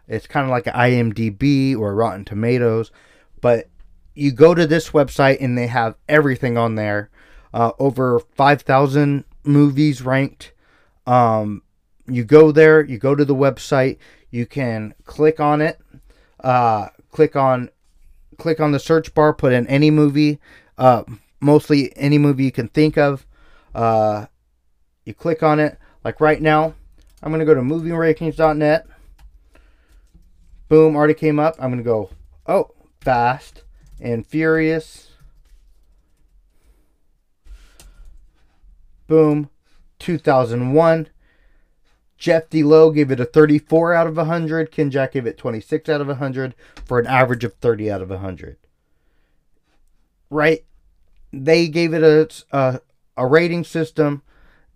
It's 0.10 0.28
kind 0.28 0.44
of 0.44 0.52
like 0.52 0.68
an 0.68 0.74
IMDb 0.74 1.78
or 1.78 1.96
Rotten 1.96 2.26
Tomatoes, 2.26 2.92
but 3.40 3.70
you 4.14 4.32
go 4.32 4.54
to 4.54 4.68
this 4.68 4.90
website 4.90 5.38
and 5.40 5.58
they 5.58 5.68
have 5.68 5.96
everything 6.08 6.58
on 6.58 6.76
there. 6.76 7.10
Uh, 7.54 7.72
over 7.80 8.20
5,000 8.20 9.26
movies 9.44 10.02
ranked. 10.02 10.54
Um, 11.06 11.64
you 12.08 12.24
go 12.24 12.52
there, 12.52 12.84
you 12.84 12.98
go 12.98 13.16
to 13.16 13.26
the 13.26 13.36
website, 13.36 13.98
you 14.30 14.46
can 14.46 14.94
click 15.06 15.40
on 15.40 15.62
it, 15.62 15.80
uh, 16.42 16.90
click 17.12 17.36
on 17.36 17.70
click 18.38 18.60
on 18.60 18.72
the 18.72 18.80
search 18.80 19.14
bar, 19.14 19.34
put 19.34 19.54
in 19.54 19.68
any 19.68 19.92
movie, 19.92 20.40
uh, 20.78 21.04
mostly 21.40 21.96
any 21.96 22.18
movie 22.18 22.46
you 22.46 22.52
can 22.52 22.68
think 22.70 22.98
of. 22.98 23.26
Uh, 23.76 24.26
you 25.06 25.14
click 25.14 25.44
on 25.44 25.60
it. 25.60 25.78
Like 26.04 26.20
right 26.20 26.42
now, 26.42 26.74
I'm 27.22 27.32
going 27.32 27.40
to 27.40 27.46
go 27.46 27.54
to 27.54 27.62
movierankings.net. 27.62 28.88
Boom, 30.70 30.96
already 30.96 31.14
came 31.14 31.40
up. 31.40 31.56
I'm 31.60 31.70
going 31.70 31.78
to 31.78 31.84
go, 31.84 32.10
oh, 32.48 32.72
Fast 33.02 33.64
and 34.02 34.26
Furious. 34.26 35.12
Boom, 39.08 39.50
2001. 40.00 41.10
Jeff 42.18 42.50
D'Lo 42.50 42.92
gave 42.92 43.12
it 43.12 43.20
a 43.20 43.26
34 43.26 43.94
out 43.94 44.08
of 44.08 44.18
100. 44.18 44.72
Kenjac 44.72 45.12
gave 45.12 45.26
it 45.26 45.38
26 45.38 45.90
out 45.90 46.02
of 46.02 46.08
100 46.08 46.56
for 46.86 47.00
an 47.00 47.08
average 47.08 47.44
of 47.44 47.54
30 47.56 47.92
out 47.92 48.02
of 48.02 48.10
100. 48.10 48.58
Right? 50.30 50.64
They 51.34 51.68
gave 51.68 51.94
it 51.94 52.04
a, 52.04 52.30
a, 52.56 52.82
a 53.18 53.28
rating 53.28 53.64
system. 53.64 54.22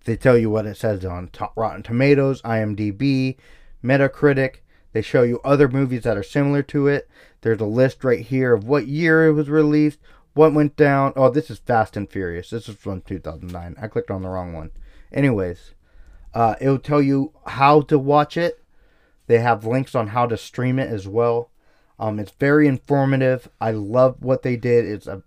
They 0.06 0.16
tell 0.16 0.38
you 0.38 0.50
what 0.50 0.66
it 0.66 0.78
says 0.78 1.06
on 1.06 1.30
Rotten 1.56 1.84
Tomatoes, 1.84 2.42
IMDb, 2.42 3.38
Metacritic. 3.84 4.58
They 4.96 5.02
show 5.02 5.24
you 5.24 5.42
other 5.44 5.68
movies 5.68 6.04
that 6.04 6.16
are 6.16 6.24
similar 6.24 6.64
to 6.64 6.88
it. 6.88 7.10
There's 7.42 7.60
a 7.60 7.66
list 7.66 8.06
right 8.06 8.22
here 8.22 8.54
of 8.54 8.64
what 8.64 8.88
year 8.88 9.28
it 9.28 9.34
was 9.34 9.50
released, 9.50 10.00
what 10.34 10.54
went 10.54 10.78
down. 10.78 11.12
Oh, 11.18 11.30
this 11.30 11.52
is 11.52 11.60
Fast 11.60 11.98
and 11.98 12.10
Furious. 12.10 12.52
This 12.52 12.70
is 12.70 12.78
from 12.78 13.02
2009. 13.02 13.76
I 13.78 13.88
clicked 13.90 14.10
on 14.10 14.22
the 14.22 14.30
wrong 14.30 14.54
one. 14.54 14.72
Anyways, 15.12 15.74
uh, 16.34 16.56
it'll 16.62 16.80
tell 16.80 17.02
you 17.02 17.34
how 17.46 17.82
to 17.82 18.00
watch 18.00 18.38
it. 18.38 18.64
They 19.28 19.40
have 19.40 19.66
links 19.66 19.96
on 19.96 20.08
how 20.08 20.28
to 20.28 20.38
stream 20.38 20.80
it 20.80 20.90
as 20.90 21.10
well. 21.10 21.50
Um, 22.00 22.18
it's 22.18 22.32
very 22.32 22.66
informative. 22.66 23.50
I 23.60 23.72
love 23.72 24.24
what 24.24 24.44
they 24.44 24.56
did. 24.56 24.86
It's 24.86 25.08
a 25.08 25.24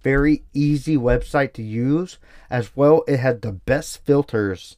very 0.00 0.44
easy 0.54 0.96
website 0.96 1.54
to 1.54 1.62
use. 1.64 2.18
As 2.50 2.76
well, 2.76 3.02
it 3.08 3.16
had 3.16 3.42
the 3.42 3.50
best 3.50 4.04
filters 4.04 4.76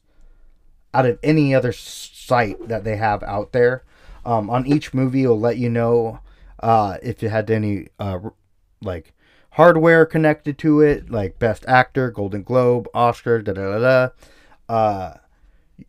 out 0.95 1.05
of 1.05 1.19
any 1.21 1.53
other 1.53 1.71
site 1.71 2.67
that 2.69 2.83
they 2.83 2.95
have 2.95 3.21
out 3.21 3.51
there. 3.51 3.83
Um, 4.25 4.49
on 4.49 4.67
each 4.67 4.93
movie, 4.93 5.23
it'll 5.23 5.39
let 5.39 5.57
you 5.57 5.69
know 5.69 6.19
uh, 6.59 6.97
if 7.01 7.23
it 7.23 7.29
had 7.29 7.49
any 7.49 7.87
uh, 7.99 8.19
like 8.81 9.13
hardware 9.51 10.05
connected 10.05 10.57
to 10.59 10.81
it, 10.81 11.09
like 11.09 11.39
Best 11.39 11.65
Actor, 11.67 12.11
Golden 12.11 12.43
Globe, 12.43 12.87
Oscar, 12.93 13.41
da 13.41 13.53
da 13.53 13.77
da 13.77 13.79
da. 13.79 14.09
Uh, 14.73 15.17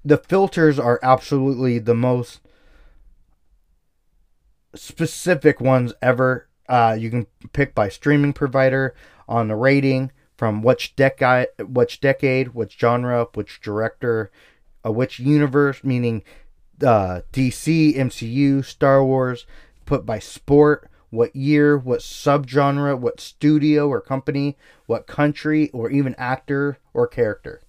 the 0.05 0.17
filters 0.17 0.79
are 0.79 0.99
absolutely 1.03 1.79
the 1.79 1.95
most 1.95 2.41
specific 4.75 5.61
ones 5.61 5.93
ever. 6.01 6.49
Uh, 6.69 6.97
you 6.99 7.11
can 7.11 7.27
pick 7.53 7.75
by 7.75 7.89
streaming 7.89 8.33
provider 8.33 8.95
on 9.29 9.49
the 9.49 9.57
rating 9.57 10.11
from 10.37 10.63
which 10.63 10.97
decade, 10.97 11.49
which 11.61 12.01
decade, 12.01 12.49
which 12.49 12.79
genre, 12.79 13.27
which 13.35 13.61
director, 13.61 14.31
uh, 14.85 14.91
which 14.91 15.21
universe, 15.21 15.85
meaning 15.85 16.23
uh, 16.83 17.23
DC, 17.33 17.97
MCU, 17.97 18.65
Star 18.65 19.05
Wars, 19.05 19.47
put 19.87 20.05
by 20.07 20.19
sport, 20.19 20.91
what 21.11 21.37
year, 21.37 21.77
what 21.77 22.01
subgenre, 22.01 22.99
what 22.99 23.21
studio 23.21 23.89
or 23.89 24.01
company, 24.01 24.57
what 24.87 25.07
country, 25.07 25.71
or 25.71 25.91
even 25.91 26.15
actor 26.17 26.79
or 26.95 27.07
character. 27.07 27.61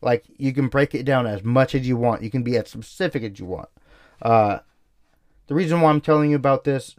Like 0.00 0.24
you 0.36 0.52
can 0.52 0.68
break 0.68 0.94
it 0.94 1.04
down 1.04 1.26
as 1.26 1.42
much 1.42 1.74
as 1.74 1.88
you 1.88 1.96
want. 1.96 2.22
You 2.22 2.30
can 2.30 2.42
be 2.42 2.56
as 2.56 2.68
specific 2.68 3.22
as 3.22 3.38
you 3.38 3.46
want. 3.46 3.68
Uh, 4.22 4.58
the 5.46 5.54
reason 5.54 5.80
why 5.80 5.90
I'm 5.90 6.00
telling 6.00 6.30
you 6.30 6.36
about 6.36 6.64
this. 6.64 6.94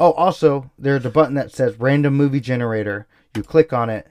Oh, 0.00 0.12
also 0.12 0.70
there's 0.78 1.04
a 1.04 1.10
button 1.10 1.34
that 1.34 1.52
says 1.52 1.78
random 1.78 2.14
movie 2.14 2.40
generator. 2.40 3.06
You 3.36 3.42
click 3.42 3.72
on 3.72 3.90
it, 3.90 4.08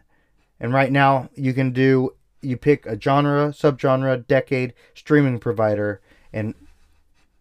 and 0.59 0.73
right 0.73 0.91
now 0.91 1.29
you 1.35 1.53
can 1.53 1.71
do. 1.71 2.15
You 2.41 2.57
pick 2.57 2.85
a 2.85 2.99
genre, 2.99 3.49
subgenre, 3.49 4.27
decade, 4.27 4.73
streaming 4.93 5.39
provider, 5.39 6.01
and 6.33 6.55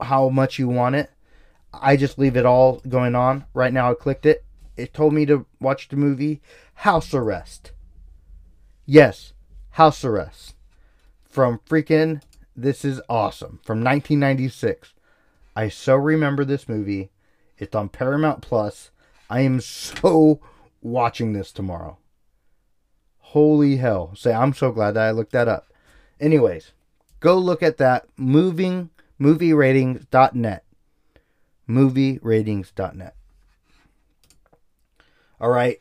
how 0.01 0.29
much 0.29 0.59
you 0.59 0.69
want 0.69 0.95
it. 0.95 1.11
I 1.73 1.97
just 1.97 2.19
leave 2.19 2.37
it 2.37 2.47
all 2.47 2.81
going 2.89 3.15
on. 3.15 3.47
Right 3.55 3.73
now 3.73 3.91
I 3.91 3.95
clicked 3.95 4.27
it. 4.27 4.45
It 4.77 4.95
told 4.95 5.15
me 5.15 5.27
to 5.27 5.47
watch 5.61 5.89
the 5.89 5.97
movie 5.97 6.41
House 6.75 7.15
Arrest. 7.15 7.73
Yes, 8.85 9.33
House 9.71 10.05
Arrest 10.05 10.55
from 11.25 11.61
freaking 11.69 12.23
This 12.55 12.85
is 12.85 13.01
Awesome 13.09 13.61
from 13.65 13.79
1996. 13.79 14.93
I 15.55 15.69
so 15.69 15.95
remember 15.97 16.45
this 16.45 16.69
movie. 16.69 17.11
It's 17.59 17.75
on 17.75 17.89
Paramount 17.89 18.43
Plus. 18.43 18.91
I 19.31 19.41
am 19.41 19.61
so 19.61 20.41
watching 20.83 21.33
this 21.33 21.53
tomorrow. 21.53 21.99
Holy 23.19 23.77
hell. 23.77 24.15
Say, 24.15 24.33
I'm 24.33 24.53
so 24.53 24.73
glad 24.73 24.93
that 24.93 25.09
I 25.09 25.11
looked 25.11 25.33
that 25.33 25.49
up. 25.49 25.73
Anyways, 26.21 26.73
go 27.23 27.39
look 27.39 27.63
at 27.63 27.79
that 27.79 28.07
moving 28.19 28.91
movieratings.net. 29.19 30.65
Movieratings.net. 31.69 33.15
All 35.41 35.49
right. 35.49 35.81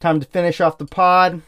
Time 0.00 0.20
to 0.20 0.26
finish 0.26 0.60
off 0.60 0.78
the 0.78 0.86
pod. 0.86 1.42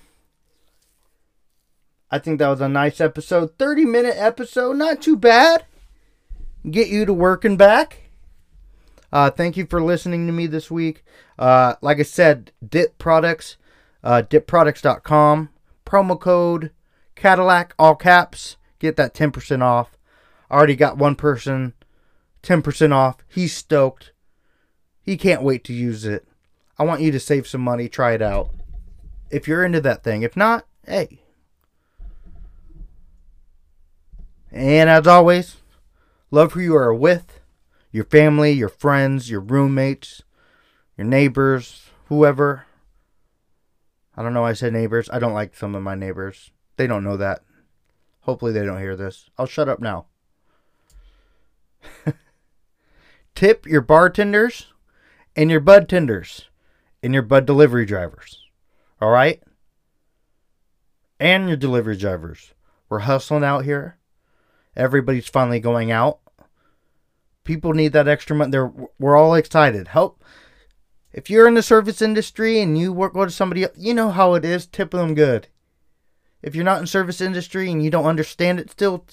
I 2.10 2.18
think 2.18 2.38
that 2.38 2.48
was 2.48 2.60
a 2.60 2.68
nice 2.68 3.00
episode. 3.00 3.56
30 3.58 3.84
minute 3.86 4.14
episode, 4.16 4.76
not 4.76 5.00
too 5.00 5.16
bad. 5.16 5.64
Get 6.68 6.88
you 6.88 7.04
to 7.06 7.12
working 7.12 7.56
back. 7.56 8.10
Uh, 9.12 9.30
thank 9.30 9.56
you 9.56 9.66
for 9.66 9.82
listening 9.82 10.26
to 10.26 10.32
me 10.32 10.46
this 10.46 10.70
week. 10.70 11.04
Uh, 11.38 11.74
like 11.80 12.00
I 12.00 12.02
said, 12.02 12.50
Dip 12.66 12.98
Products, 12.98 13.56
uh, 14.02 14.22
dipproducts.com, 14.28 15.50
promo 15.86 16.20
code 16.20 16.70
Cadillac, 17.14 17.74
all 17.78 17.94
caps. 17.94 18.56
Get 18.84 18.96
that 18.96 19.14
10% 19.14 19.62
off. 19.62 19.96
I 20.50 20.56
already 20.56 20.76
got 20.76 20.98
one 20.98 21.14
person 21.14 21.72
10% 22.42 22.92
off. 22.92 23.16
He's 23.26 23.56
stoked. 23.56 24.12
He 25.00 25.16
can't 25.16 25.42
wait 25.42 25.64
to 25.64 25.72
use 25.72 26.04
it. 26.04 26.28
I 26.78 26.84
want 26.84 27.00
you 27.00 27.10
to 27.10 27.18
save 27.18 27.46
some 27.46 27.62
money. 27.62 27.88
Try 27.88 28.12
it 28.12 28.20
out. 28.20 28.50
If 29.30 29.48
you're 29.48 29.64
into 29.64 29.80
that 29.80 30.04
thing. 30.04 30.20
If 30.20 30.36
not, 30.36 30.66
hey. 30.86 31.22
And 34.52 34.90
as 34.90 35.06
always, 35.06 35.56
love 36.30 36.52
who 36.52 36.60
you 36.60 36.76
are 36.76 36.92
with 36.92 37.40
your 37.90 38.04
family, 38.04 38.52
your 38.52 38.68
friends, 38.68 39.30
your 39.30 39.40
roommates, 39.40 40.22
your 40.98 41.06
neighbors, 41.06 41.86
whoever. 42.08 42.66
I 44.14 44.22
don't 44.22 44.34
know 44.34 44.44
I 44.44 44.52
said 44.52 44.74
neighbors. 44.74 45.08
I 45.10 45.20
don't 45.20 45.32
like 45.32 45.56
some 45.56 45.74
of 45.74 45.82
my 45.82 45.94
neighbors. 45.94 46.50
They 46.76 46.86
don't 46.86 47.02
know 47.02 47.16
that. 47.16 47.40
Hopefully, 48.24 48.52
they 48.52 48.64
don't 48.64 48.80
hear 48.80 48.96
this. 48.96 49.28
I'll 49.36 49.46
shut 49.46 49.68
up 49.68 49.80
now. 49.80 50.06
Tip 53.34 53.66
your 53.66 53.82
bartenders 53.82 54.72
and 55.36 55.50
your 55.50 55.60
bud 55.60 55.88
tenders 55.88 56.48
and 57.02 57.12
your 57.12 57.22
bud 57.22 57.44
delivery 57.44 57.84
drivers. 57.84 58.46
All 59.00 59.10
right? 59.10 59.42
And 61.20 61.48
your 61.48 61.56
delivery 61.58 61.96
drivers. 61.96 62.54
We're 62.88 63.00
hustling 63.00 63.44
out 63.44 63.64
here. 63.64 63.98
Everybody's 64.74 65.28
finally 65.28 65.60
going 65.60 65.90
out. 65.90 66.20
People 67.44 67.74
need 67.74 67.92
that 67.92 68.08
extra 68.08 68.34
money. 68.34 68.50
They're, 68.50 68.72
we're 68.98 69.16
all 69.16 69.34
excited. 69.34 69.88
Help. 69.88 70.24
If 71.12 71.28
you're 71.28 71.46
in 71.46 71.54
the 71.54 71.62
service 71.62 72.00
industry 72.00 72.58
and 72.60 72.78
you 72.78 72.92
work 72.92 73.14
with 73.14 73.32
somebody, 73.32 73.66
you 73.76 73.92
know 73.92 74.10
how 74.10 74.34
it 74.34 74.44
is. 74.44 74.66
Tip 74.66 74.92
them 74.92 75.14
good. 75.14 75.48
If 76.44 76.54
you're 76.54 76.62
not 76.62 76.78
in 76.78 76.86
service 76.86 77.22
industry 77.22 77.70
and 77.70 77.82
you 77.82 77.90
don't 77.90 78.04
understand 78.04 78.60
it 78.60 78.70
still, 78.70 79.06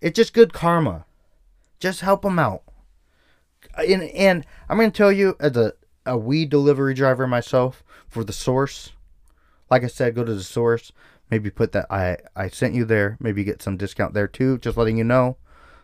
it's 0.00 0.16
just 0.16 0.34
good 0.34 0.52
karma. 0.52 1.04
Just 1.78 2.00
help 2.00 2.22
them 2.22 2.40
out. 2.40 2.64
And, 3.78 4.02
and 4.02 4.44
I'm 4.68 4.78
going 4.78 4.90
to 4.90 4.96
tell 4.96 5.12
you, 5.12 5.36
as 5.38 5.56
a, 5.56 5.74
a 6.04 6.18
weed 6.18 6.50
delivery 6.50 6.92
driver 6.92 7.28
myself, 7.28 7.84
for 8.08 8.24
the 8.24 8.32
source, 8.32 8.90
like 9.70 9.84
I 9.84 9.86
said, 9.86 10.16
go 10.16 10.24
to 10.24 10.34
the 10.34 10.42
source. 10.42 10.90
Maybe 11.30 11.50
put 11.50 11.70
that 11.70 11.86
I, 11.88 12.16
I 12.34 12.48
sent 12.48 12.74
you 12.74 12.84
there. 12.84 13.16
Maybe 13.20 13.44
get 13.44 13.62
some 13.62 13.76
discount 13.76 14.12
there 14.12 14.26
too. 14.26 14.58
Just 14.58 14.76
letting 14.76 14.98
you 14.98 15.04
know. 15.04 15.36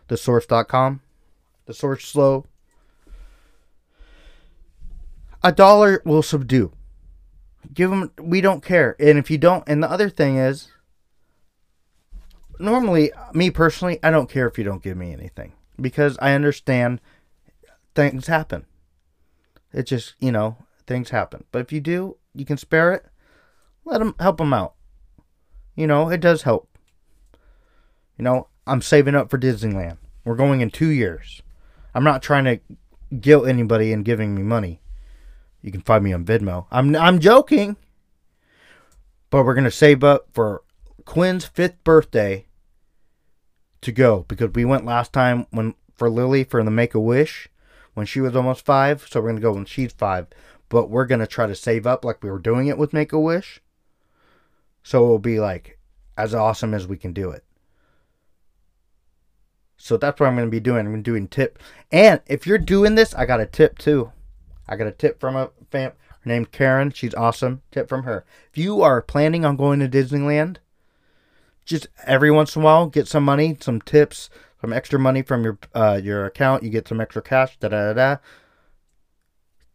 Thesource.com. 0.09 0.99
The 1.65 1.73
source 1.73 2.05
slow. 2.05 2.45
A 5.45 5.53
dollar 5.53 6.01
will 6.03 6.23
subdue. 6.23 6.73
Give 7.73 7.89
them, 7.89 8.11
we 8.21 8.41
don't 8.41 8.63
care. 8.63 8.97
And 8.99 9.17
if 9.17 9.31
you 9.31 9.37
don't, 9.37 9.63
and 9.65 9.81
the 9.81 9.89
other 9.89 10.09
thing 10.09 10.35
is, 10.35 10.67
normally, 12.59 13.11
me 13.33 13.49
personally, 13.49 13.99
I 14.03 14.11
don't 14.11 14.29
care 14.29 14.47
if 14.47 14.57
you 14.57 14.63
don't 14.63 14.83
give 14.83 14.97
me 14.97 15.13
anything 15.13 15.53
because 15.79 16.17
I 16.21 16.33
understand 16.33 17.01
things 17.95 18.27
happen. 18.27 18.65
It 19.73 19.83
just, 19.83 20.15
you 20.19 20.31
know, 20.31 20.57
things 20.87 21.09
happen. 21.09 21.45
But 21.51 21.59
if 21.59 21.71
you 21.71 21.79
do, 21.79 22.17
you 22.33 22.45
can 22.45 22.57
spare 22.57 22.93
it. 22.93 23.05
Let 23.85 23.99
them 23.99 24.15
help 24.19 24.37
them 24.37 24.53
out. 24.53 24.73
You 25.75 25.87
know, 25.87 26.09
it 26.09 26.19
does 26.21 26.43
help. 26.43 26.69
You 28.17 28.23
know, 28.23 28.47
I'm 28.67 28.81
saving 28.81 29.15
up 29.15 29.29
for 29.29 29.37
Disneyland. 29.37 29.97
We're 30.25 30.35
going 30.35 30.61
in 30.61 30.69
two 30.69 30.89
years. 30.89 31.41
I'm 31.95 32.03
not 32.03 32.21
trying 32.21 32.43
to 32.45 32.59
guilt 33.19 33.47
anybody 33.47 33.91
in 33.91 34.03
giving 34.03 34.35
me 34.35 34.43
money. 34.43 34.81
You 35.61 35.71
can 35.71 35.81
find 35.81 36.03
me 36.03 36.13
on 36.13 36.25
Venmo. 36.25 36.65
I'm 36.71 36.95
I'm 36.95 37.19
joking. 37.19 37.77
But 39.29 39.45
we're 39.45 39.55
gonna 39.55 39.71
save 39.71 40.03
up 40.03 40.27
for 40.33 40.63
Quinn's 41.05 41.45
fifth 41.45 41.83
birthday 41.83 42.45
to 43.81 43.91
go 43.91 44.25
because 44.27 44.51
we 44.53 44.65
went 44.65 44.85
last 44.85 45.13
time 45.13 45.45
when 45.51 45.75
for 45.95 46.09
Lily 46.09 46.43
for 46.43 46.63
the 46.63 46.71
Make 46.71 46.93
a 46.93 46.99
Wish 46.99 47.49
when 47.93 48.05
she 48.05 48.21
was 48.21 48.35
almost 48.35 48.65
five. 48.65 49.05
So 49.09 49.21
we're 49.21 49.29
gonna 49.29 49.41
go 49.41 49.53
when 49.53 49.65
she's 49.65 49.91
five. 49.91 50.27
But 50.69 50.89
we're 50.89 51.05
gonna 51.05 51.27
try 51.27 51.47
to 51.47 51.55
save 51.55 51.87
up 51.87 52.05
like 52.05 52.23
we 52.23 52.29
were 52.29 52.39
doing 52.39 52.67
it 52.67 52.77
with 52.77 52.93
Make 52.93 53.13
a 53.13 53.19
Wish. 53.19 53.61
So 54.83 55.03
it'll 55.03 55.19
be 55.19 55.39
like 55.39 55.77
as 56.17 56.33
awesome 56.33 56.73
as 56.73 56.87
we 56.87 56.97
can 56.97 57.13
do 57.13 57.31
it. 57.31 57.43
So 59.77 59.97
that's 59.97 60.19
what 60.19 60.27
I'm 60.27 60.35
gonna 60.35 60.47
be 60.47 60.59
doing. 60.59 60.85
I'm 60.85 61.01
doing 61.01 61.27
tip. 61.27 61.59
And 61.91 62.21
if 62.27 62.45
you're 62.45 62.57
doing 62.57 62.95
this, 62.95 63.13
I 63.13 63.25
got 63.25 63.41
a 63.41 63.45
tip 63.45 63.77
too. 63.77 64.11
I 64.67 64.75
got 64.75 64.87
a 64.87 64.91
tip 64.91 65.19
from 65.19 65.35
a 65.35 65.51
fam 65.71 65.93
named 66.25 66.51
Karen. 66.51 66.91
She's 66.91 67.13
awesome. 67.13 67.61
Tip 67.71 67.89
from 67.89 68.03
her. 68.03 68.25
If 68.51 68.57
you 68.57 68.81
are 68.81 69.01
planning 69.01 69.45
on 69.45 69.55
going 69.55 69.79
to 69.79 69.89
Disneyland, 69.89 70.57
just 71.65 71.87
every 72.05 72.31
once 72.31 72.55
in 72.55 72.61
a 72.61 72.65
while 72.65 72.87
get 72.87 73.07
some 73.07 73.23
money, 73.23 73.57
some 73.59 73.81
tips, 73.81 74.29
some 74.61 74.73
extra 74.73 74.99
money 74.99 75.21
from 75.21 75.43
your 75.43 75.57
uh, 75.73 75.99
your 76.03 76.25
account. 76.25 76.63
You 76.63 76.69
get 76.69 76.87
some 76.87 77.01
extra 77.01 77.21
cash. 77.21 77.57
Da 77.59 77.69
da 77.69 77.93
da. 77.93 78.17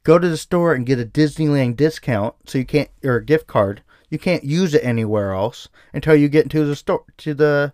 Go 0.02 0.18
to 0.18 0.28
the 0.28 0.36
store 0.36 0.74
and 0.74 0.84
get 0.84 1.00
a 1.00 1.06
Disneyland 1.06 1.76
discount, 1.76 2.34
so 2.46 2.58
you 2.58 2.66
can't 2.66 2.90
or 3.02 3.16
a 3.16 3.24
gift 3.24 3.46
card. 3.46 3.82
You 4.10 4.18
can't 4.18 4.44
use 4.44 4.74
it 4.74 4.84
anywhere 4.84 5.32
else 5.32 5.68
until 5.92 6.14
you 6.14 6.28
get 6.28 6.44
into 6.44 6.64
the 6.64 6.76
store 6.76 7.04
to 7.18 7.34
the. 7.34 7.72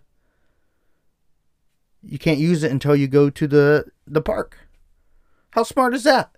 You 2.01 2.17
can't 2.17 2.39
use 2.39 2.63
it 2.63 2.71
until 2.71 2.95
you 2.95 3.07
go 3.07 3.29
to 3.29 3.47
the 3.47 3.85
the 4.07 4.21
park. 4.21 4.57
How 5.51 5.63
smart 5.63 5.93
is 5.93 6.03
that? 6.05 6.31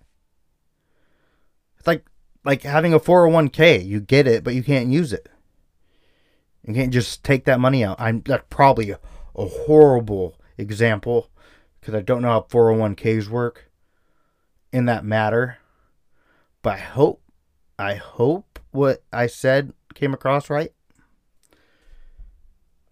It's 1.78 1.86
like 1.86 2.04
like 2.44 2.62
having 2.62 2.92
a 2.92 3.00
401k. 3.00 3.86
You 3.86 4.00
get 4.00 4.26
it, 4.26 4.42
but 4.42 4.54
you 4.54 4.62
can't 4.62 4.88
use 4.88 5.12
it. 5.12 5.28
You 6.66 6.72
can't 6.72 6.92
just 6.92 7.22
take 7.22 7.44
that 7.44 7.60
money 7.60 7.84
out. 7.84 8.00
I'm 8.00 8.22
that's 8.22 8.44
probably 8.48 8.90
a, 8.90 8.98
horrible 9.36 10.38
example 10.56 11.28
because 11.80 11.94
I 11.94 12.00
don't 12.00 12.22
know 12.22 12.28
how 12.28 12.46
401ks 12.48 13.28
work 13.28 13.70
in 14.72 14.86
that 14.86 15.04
matter. 15.04 15.58
But 16.62 16.74
I 16.74 16.78
hope 16.78 17.20
I 17.78 17.94
hope 17.96 18.58
what 18.70 19.02
I 19.12 19.26
said 19.26 19.72
came 19.94 20.14
across 20.14 20.48
right. 20.48 20.72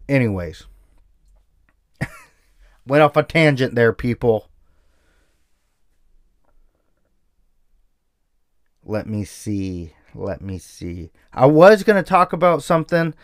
Anyways, 0.09 0.67
went 2.87 3.03
off 3.03 3.17
a 3.17 3.23
tangent 3.23 3.75
there, 3.75 3.93
people. 3.93 4.51
Let 8.85 9.07
me 9.07 9.25
see. 9.25 9.95
Let 10.15 10.43
me 10.43 10.59
see. 10.59 11.11
I 11.33 11.47
was 11.47 11.85
going 11.85 12.03
to 12.03 12.09
talk 12.09 12.33
about 12.33 12.63
something 12.63 13.15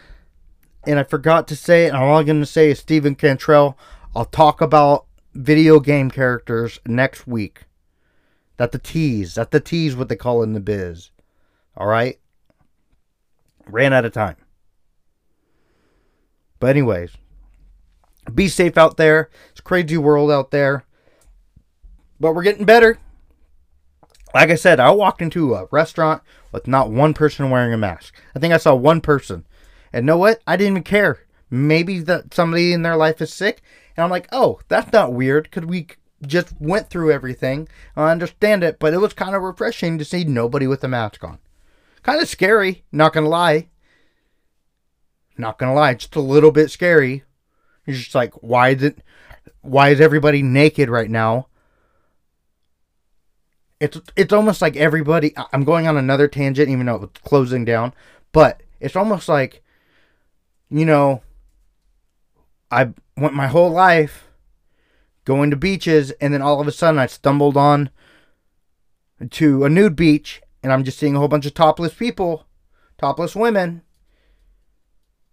and 0.86 0.98
I 0.98 1.02
forgot 1.02 1.48
to 1.48 1.56
say 1.56 1.84
it. 1.84 1.88
And 1.88 1.96
all 1.96 2.16
I'm 2.16 2.26
going 2.26 2.40
to 2.40 2.46
say 2.46 2.70
is 2.70 2.78
Stephen 2.78 3.14
Cantrell. 3.14 3.76
I'll 4.14 4.24
talk 4.24 4.60
about 4.60 5.06
video 5.34 5.80
game 5.80 6.10
characters 6.10 6.80
next 6.86 7.26
week. 7.26 7.62
That 8.56 8.72
the 8.72 8.78
tease. 8.78 9.34
That 9.34 9.50
the 9.50 9.60
tease 9.60 9.96
what 9.96 10.08
they 10.08 10.16
call 10.16 10.42
in 10.42 10.52
the 10.52 10.60
biz. 10.60 11.10
All 11.76 11.86
right? 11.86 12.18
Ran 13.66 13.92
out 13.92 14.04
of 14.04 14.12
time. 14.12 14.36
But 16.60 16.70
anyways, 16.70 17.12
be 18.34 18.48
safe 18.48 18.76
out 18.76 18.96
there. 18.96 19.30
It's 19.50 19.60
crazy 19.60 19.96
world 19.96 20.30
out 20.30 20.50
there. 20.50 20.84
But 22.18 22.34
we're 22.34 22.42
getting 22.42 22.64
better. 22.64 22.98
Like 24.34 24.50
I 24.50 24.56
said, 24.56 24.80
I 24.80 24.90
walked 24.90 25.22
into 25.22 25.54
a 25.54 25.68
restaurant 25.70 26.22
with 26.52 26.66
not 26.66 26.90
one 26.90 27.14
person 27.14 27.50
wearing 27.50 27.72
a 27.72 27.78
mask. 27.78 28.14
I 28.34 28.38
think 28.38 28.52
I 28.52 28.58
saw 28.58 28.74
one 28.74 29.00
person. 29.00 29.46
And 29.92 30.06
know 30.06 30.16
what? 30.18 30.42
I 30.46 30.56
didn't 30.56 30.72
even 30.74 30.82
care. 30.82 31.20
Maybe 31.50 32.00
that 32.00 32.34
somebody 32.34 32.72
in 32.72 32.82
their 32.82 32.96
life 32.96 33.20
is 33.20 33.32
sick. 33.32 33.62
And 33.96 34.04
I'm 34.04 34.10
like, 34.10 34.28
oh, 34.32 34.60
that's 34.68 34.92
not 34.92 35.12
weird 35.12 35.44
because 35.44 35.66
we 35.66 35.88
just 36.26 36.52
went 36.60 36.90
through 36.90 37.12
everything. 37.12 37.68
I 37.96 38.10
understand 38.10 38.64
it, 38.64 38.78
but 38.78 38.92
it 38.92 38.98
was 38.98 39.12
kind 39.12 39.34
of 39.34 39.42
refreshing 39.42 39.98
to 39.98 40.04
see 40.04 40.24
nobody 40.24 40.66
with 40.66 40.84
a 40.84 40.88
mask 40.88 41.24
on. 41.24 41.38
Kind 42.02 42.20
of 42.20 42.28
scary, 42.28 42.84
not 42.92 43.12
gonna 43.12 43.28
lie. 43.28 43.68
Not 45.36 45.58
gonna 45.58 45.74
lie, 45.74 45.94
just 45.94 46.16
a 46.16 46.20
little 46.20 46.50
bit 46.50 46.70
scary. 46.70 47.24
It's 47.86 47.98
just 47.98 48.14
like, 48.14 48.34
why 48.42 48.70
is 48.70 48.82
it? 48.82 48.98
Why 49.62 49.90
is 49.90 50.00
everybody 50.00 50.42
naked 50.42 50.88
right 50.88 51.10
now? 51.10 51.48
It's 53.80 54.00
it's 54.16 54.32
almost 54.32 54.60
like 54.60 54.76
everybody. 54.76 55.34
I'm 55.52 55.64
going 55.64 55.86
on 55.86 55.96
another 55.96 56.28
tangent, 56.28 56.68
even 56.68 56.86
though 56.86 57.04
it's 57.04 57.20
closing 57.20 57.64
down, 57.64 57.94
but 58.32 58.62
it's 58.80 58.96
almost 58.96 59.28
like, 59.28 59.62
you 60.70 60.84
know, 60.84 61.22
I 62.70 62.92
went 63.16 63.34
my 63.34 63.46
whole 63.46 63.70
life 63.70 64.24
going 65.24 65.50
to 65.50 65.56
beaches, 65.56 66.10
and 66.20 66.32
then 66.32 66.42
all 66.42 66.60
of 66.60 66.66
a 66.66 66.72
sudden 66.72 66.98
I 66.98 67.06
stumbled 67.06 67.56
on 67.56 67.90
to 69.30 69.64
a 69.64 69.68
nude 69.68 69.96
beach, 69.96 70.40
and 70.62 70.72
I'm 70.72 70.84
just 70.84 70.98
seeing 70.98 71.14
a 71.14 71.18
whole 71.18 71.28
bunch 71.28 71.46
of 71.46 71.54
topless 71.54 71.94
people, 71.94 72.46
topless 72.98 73.34
women. 73.34 73.82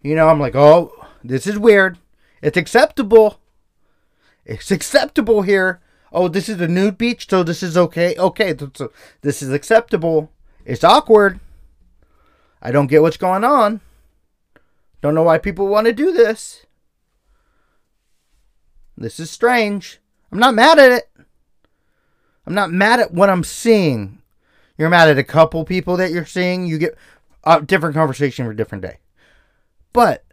You 0.01 0.15
know, 0.15 0.27
I'm 0.27 0.39
like, 0.39 0.55
oh, 0.55 0.91
This 1.23 1.47
is 1.47 1.57
weird. 1.57 1.97
It's 2.43 2.57
acceptable. 2.57 3.39
It's 4.45 4.69
acceptable 4.69 5.41
here. 5.41 5.81
Oh, 6.11 6.27
this 6.27 6.47
is 6.47 6.61
a 6.61 6.67
nude 6.67 6.99
beach, 6.99 7.27
so 7.27 7.41
this 7.41 7.63
is 7.63 7.75
okay. 7.75 8.15
Okay, 8.15 8.55
so 8.75 8.91
this 9.21 9.41
is 9.41 9.51
acceptable. 9.51 10.31
It's 10.65 10.83
awkward. 10.83 11.39
I 12.61 12.71
don't 12.71 12.88
get 12.88 13.01
what's 13.01 13.17
going 13.17 13.43
on. 13.43 13.81
Don't 15.06 15.14
know 15.14 15.22
why 15.22 15.38
people 15.38 15.68
want 15.68 15.86
to 15.86 15.93
do 15.93 16.12
this. 16.12 16.66
This 18.97 19.20
is 19.20 19.30
strange. 19.30 19.99
I'm 20.32 20.39
not 20.39 20.56
mad 20.56 20.80
at 20.80 20.91
it. 20.91 21.12
I'm 22.47 22.56
not 22.56 22.72
mad 22.72 22.99
at 22.99 23.14
what 23.14 23.30
I'm 23.30 23.43
seeing. 23.43 24.24
You're 24.80 24.89
mad 24.89 25.08
at 25.08 25.20
a 25.20 25.24
couple 25.24 25.64
people 25.64 25.95
that 25.97 26.10
you're 26.10 26.26
seeing. 26.26 26.66
You 26.66 26.80
get 26.80 26.97
a 27.43 27.62
different 27.62 27.93
conversation 27.93 28.47
for 28.47 28.51
a 28.51 28.56
different 28.56 28.82
day. 28.82 28.97
But 29.93 30.26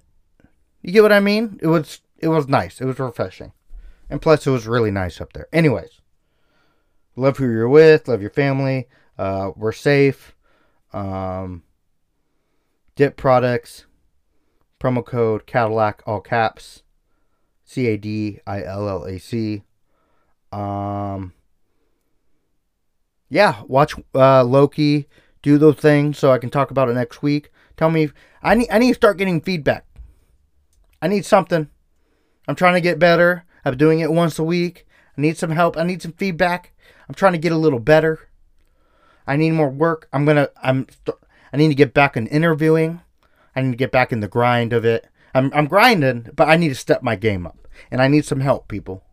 you 0.80 0.90
get 0.90 1.02
what 1.02 1.12
I 1.12 1.20
mean? 1.20 1.60
It 1.60 1.66
was 1.66 2.00
it 2.16 2.28
was 2.28 2.48
nice. 2.48 2.80
It 2.80 2.86
was 2.86 2.98
refreshing. 2.98 3.52
And 4.08 4.22
plus 4.22 4.46
it 4.46 4.50
was 4.52 4.66
really 4.66 4.90
nice 4.90 5.20
up 5.20 5.34
there. 5.34 5.48
Anyways. 5.52 6.00
Love 7.14 7.36
who 7.36 7.44
you're 7.44 7.68
with, 7.68 8.08
love 8.08 8.22
your 8.22 8.30
family. 8.30 8.88
Uh, 9.18 9.50
we're 9.54 9.72
safe. 9.72 10.34
Um, 10.94 11.62
dip 12.96 13.18
products. 13.18 13.84
Promo 14.82 15.06
code 15.06 15.46
Cadillac 15.46 16.02
all 16.06 16.20
caps. 16.20 16.82
C 17.64 17.86
A 17.86 17.96
D 17.96 18.40
I 18.44 18.64
L 18.64 18.88
L 18.88 19.04
A 19.04 19.18
C. 19.18 19.62
Um 20.50 21.32
yeah, 23.28 23.62
watch 23.68 23.94
uh, 24.14 24.42
Loki, 24.42 25.08
do 25.40 25.56
those 25.56 25.76
things 25.76 26.18
so 26.18 26.32
I 26.32 26.38
can 26.38 26.50
talk 26.50 26.70
about 26.72 26.88
it 26.88 26.94
next 26.94 27.22
week. 27.22 27.50
Tell 27.76 27.90
me, 27.90 28.10
I 28.42 28.56
need 28.56 28.68
I 28.72 28.78
need 28.78 28.88
to 28.88 28.94
start 28.94 29.18
getting 29.18 29.40
feedback. 29.40 29.86
I 31.00 31.06
need 31.06 31.24
something. 31.24 31.70
I'm 32.48 32.56
trying 32.56 32.74
to 32.74 32.80
get 32.80 32.98
better. 32.98 33.44
I'm 33.64 33.76
doing 33.76 34.00
it 34.00 34.12
once 34.12 34.38
a 34.38 34.44
week. 34.44 34.84
I 35.16 35.20
need 35.20 35.38
some 35.38 35.50
help. 35.50 35.76
I 35.76 35.84
need 35.84 36.02
some 36.02 36.12
feedback. 36.12 36.74
I'm 37.08 37.14
trying 37.14 37.32
to 37.32 37.38
get 37.38 37.52
a 37.52 37.56
little 37.56 37.78
better. 37.78 38.28
I 39.28 39.36
need 39.36 39.52
more 39.52 39.70
work. 39.70 40.08
I'm 40.12 40.24
gonna. 40.24 40.48
I'm. 40.60 40.88
I 41.52 41.56
need 41.56 41.68
to 41.68 41.74
get 41.76 41.94
back 41.94 42.16
in 42.16 42.26
interviewing. 42.26 43.00
I 43.54 43.62
need 43.62 43.72
to 43.72 43.76
get 43.76 43.92
back 43.92 44.12
in 44.12 44.20
the 44.20 44.28
grind 44.28 44.72
of 44.72 44.84
it. 44.84 45.06
I'm. 45.34 45.52
I'm 45.54 45.66
grinding, 45.66 46.28
but 46.34 46.48
I 46.48 46.56
need 46.56 46.68
to 46.68 46.74
step 46.74 47.02
my 47.02 47.16
game 47.16 47.46
up, 47.46 47.68
and 47.90 48.02
I 48.02 48.08
need 48.08 48.24
some 48.24 48.40
help, 48.40 48.68
people. 48.68 49.04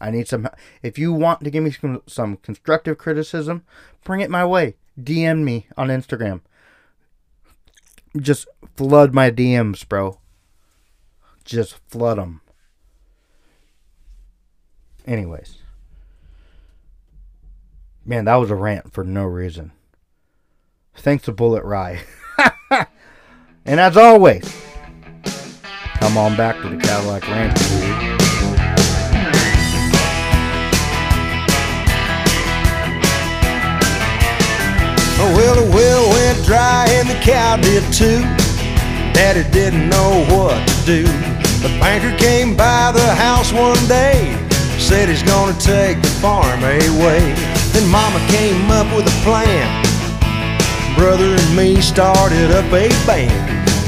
I 0.00 0.10
need 0.10 0.28
some. 0.28 0.48
If 0.82 0.98
you 0.98 1.12
want 1.12 1.44
to 1.44 1.50
give 1.50 1.62
me 1.62 1.70
some, 1.70 2.02
some 2.06 2.36
constructive 2.38 2.96
criticism, 2.98 3.64
bring 4.04 4.20
it 4.20 4.30
my 4.30 4.44
way. 4.44 4.76
DM 4.98 5.42
me 5.44 5.66
on 5.76 5.88
Instagram. 5.88 6.40
Just 8.16 8.48
flood 8.76 9.14
my 9.14 9.30
DMs, 9.30 9.86
bro. 9.86 10.18
Just 11.44 11.76
flood 11.88 12.18
them. 12.18 12.40
Anyways. 15.06 15.58
Man, 18.04 18.24
that 18.24 18.36
was 18.36 18.50
a 18.50 18.56
rant 18.56 18.92
for 18.92 19.04
no 19.04 19.24
reason. 19.24 19.72
Thanks 20.94 21.24
to 21.24 21.32
Bulleit 21.32 21.64
Rye. 21.64 22.00
and 23.66 23.78
as 23.80 23.96
always, 23.96 24.42
come 26.00 26.16
on 26.16 26.36
back 26.36 26.56
to 26.62 26.68
the 26.68 26.76
Cadillac 26.76 27.26
Ranch. 27.28 27.58
Oh, 35.22 35.34
well, 35.36 35.54
the 35.54 35.70
well 35.70 36.08
went 36.10 36.46
dry 36.46 36.86
and 36.88 37.08
the 37.08 37.20
cow 37.22 37.56
did 37.56 37.84
too. 37.92 38.20
Daddy 39.12 39.48
didn't 39.50 39.90
know 39.90 40.24
what 40.30 40.66
to 40.66 40.86
do. 40.86 41.02
The 41.60 41.68
banker 41.78 42.16
came 42.16 42.56
by 42.56 42.90
the 42.92 43.14
house 43.14 43.52
one 43.52 43.76
day, 43.86 44.34
said 44.78 45.10
he's 45.10 45.22
gonna 45.22 45.52
take 45.60 46.00
the 46.00 46.08
farm 46.22 46.60
away. 46.64 47.34
Then 47.72 47.86
Mama 47.90 48.18
came 48.28 48.70
up 48.70 48.86
with 48.96 49.06
a 49.06 49.22
plan. 49.22 49.89
Brother 51.00 51.32
and 51.32 51.56
me 51.56 51.80
started 51.80 52.50
up 52.50 52.66
a 52.66 52.86
band. 53.08 53.32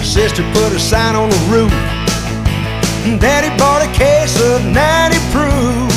Sister 0.02 0.42
put 0.54 0.72
a 0.72 0.80
sign 0.80 1.14
on 1.14 1.28
the 1.28 1.36
roof. 1.52 1.70
Daddy 3.20 3.52
bought 3.60 3.84
a 3.84 3.92
case 3.92 4.40
of 4.40 4.64
90 4.64 5.20
proof. 5.28 5.92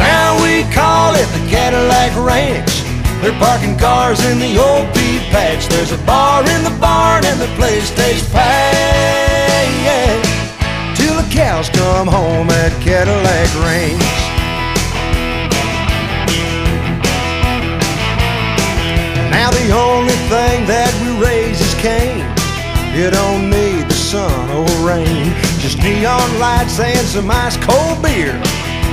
Now 0.00 0.32
we 0.40 0.64
call 0.72 1.12
it 1.12 1.28
the 1.36 1.44
Cadillac 1.52 2.16
Ranch. 2.16 2.80
They're 3.20 3.36
parking 3.38 3.76
cars 3.76 4.24
in 4.24 4.38
the 4.38 4.56
old 4.56 4.88
pea 4.96 5.20
patch. 5.28 5.68
There's 5.68 5.92
a 5.92 6.00
bar 6.08 6.40
in 6.40 6.64
the 6.64 6.72
barn 6.80 7.26
and 7.26 7.38
the 7.38 7.52
place 7.60 7.92
stays 7.92 8.24
packed. 8.32 10.24
Till 10.96 11.20
the 11.20 11.28
cows 11.28 11.68
come 11.68 12.08
home 12.08 12.48
at 12.48 12.72
Cadillac 12.80 13.52
Ranch. 13.60 14.17
Now 19.30 19.50
the 19.50 19.70
only 19.72 20.16
thing 20.32 20.66
that 20.66 20.92
we 21.04 21.12
raise 21.20 21.60
is 21.60 21.74
cane. 21.80 22.24
You 22.96 23.10
don't 23.10 23.50
need 23.50 23.86
the 23.86 23.94
sun 23.94 24.50
or 24.50 24.66
rain. 24.82 25.30
Just 25.60 25.78
neon 25.78 26.28
lights 26.40 26.80
and 26.80 27.06
some 27.06 27.30
ice 27.30 27.56
cold 27.56 28.02
beer. 28.02 28.34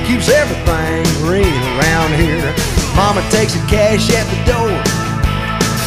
Keeps 0.05 0.29
everything 0.29 1.03
green 1.23 1.57
around 1.79 2.13
here. 2.19 2.51
Mama 2.95 3.23
takes 3.31 3.53
the 3.55 3.63
cash 3.67 4.11
at 4.11 4.27
the 4.29 4.39
door. 4.45 4.75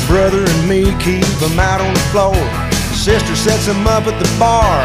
Brother 0.09 0.43
and 0.43 0.69
me 0.69 0.91
keep 0.99 1.29
them 1.39 1.61
out 1.61 1.81
on 1.81 1.93
the 1.93 2.07
floor. 2.09 2.39
Sister 2.97 3.37
sets 3.37 3.67
them 3.67 3.87
up 3.87 4.07
at 4.07 4.17
the 4.19 4.31
bar. 4.39 4.81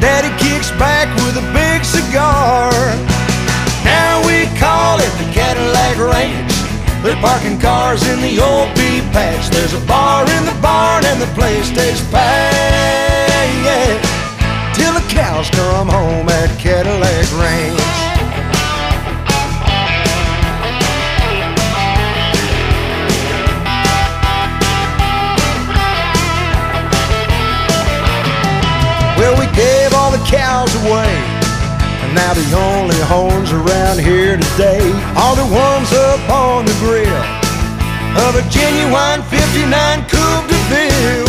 Daddy 0.00 0.34
kicks 0.42 0.70
back 0.72 1.08
with 1.24 1.36
a 1.36 1.46
big 1.54 1.84
cigar. 1.84 2.70
Now 3.84 4.20
we 4.26 4.44
call 4.58 4.98
it 4.98 5.12
the 5.16 5.30
Cadillac 5.32 5.96
Ranch. 5.96 6.55
They're 7.02 7.20
parking 7.22 7.58
cars 7.60 8.02
in 8.08 8.20
the 8.20 8.40
old 8.40 8.74
pea 8.74 9.00
patch. 9.12 9.48
There's 9.50 9.74
a 9.74 9.80
bar 9.86 10.22
in 10.28 10.44
the 10.44 10.58
barn 10.60 11.04
and 11.04 11.20
the 11.20 11.26
place 11.34 11.66
stays 11.66 12.00
packed. 12.10 13.26
Till 14.74 14.92
the 14.92 15.06
cows 15.08 15.48
come 15.50 15.88
home 15.88 16.28
at 16.28 16.58
Cadillac 16.58 17.30
Ranch. 17.38 17.80
Well, 29.16 29.34
we 29.38 29.46
gave 29.56 29.94
all 29.94 30.10
the 30.10 30.22
cows 30.26 30.74
away. 30.84 31.35
Now 32.16 32.32
the 32.32 32.48
only 32.56 32.96
horns 33.12 33.52
around 33.52 34.00
here 34.00 34.40
today 34.40 34.80
are 35.20 35.36
the 35.36 35.44
ones 35.52 35.92
up 35.92 36.24
on 36.32 36.64
the 36.64 36.72
grill 36.80 37.22
of 38.24 38.32
a 38.40 38.42
genuine 38.48 39.20
59 39.28 39.68
Coupe 40.08 40.48
de 40.48 40.56
Ville. 40.72 41.28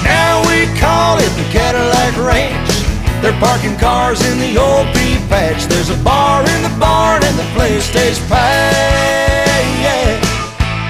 Now 0.00 0.40
we 0.48 0.64
call 0.80 1.20
it 1.20 1.28
the 1.36 1.44
Cadillac 1.52 2.16
Ranch. 2.16 2.72
They're 3.20 3.38
parking 3.38 3.76
cars 3.76 4.24
in 4.24 4.40
the 4.40 4.56
old 4.56 4.88
pea 4.96 5.20
patch. 5.28 5.68
There's 5.68 5.90
a 5.90 6.00
bar 6.00 6.40
in 6.40 6.62
the 6.64 6.74
barn 6.80 7.22
and 7.22 7.36
the 7.36 7.48
place 7.52 7.84
stays 7.84 8.18
packed. 8.24 9.52
Yeah. 9.84 10.16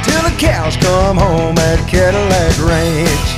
Till 0.07 0.23
the 0.23 0.37
cows 0.39 0.77
come 0.79 1.19
home 1.19 1.59
at 1.59 1.83
Cadillac 1.91 2.55
Ranch. 2.63 3.29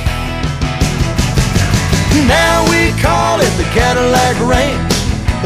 Now 2.29 2.61
we 2.69 2.93
call 3.01 3.41
it 3.41 3.53
the 3.57 3.65
Cadillac 3.73 4.37
Ranch. 4.45 4.86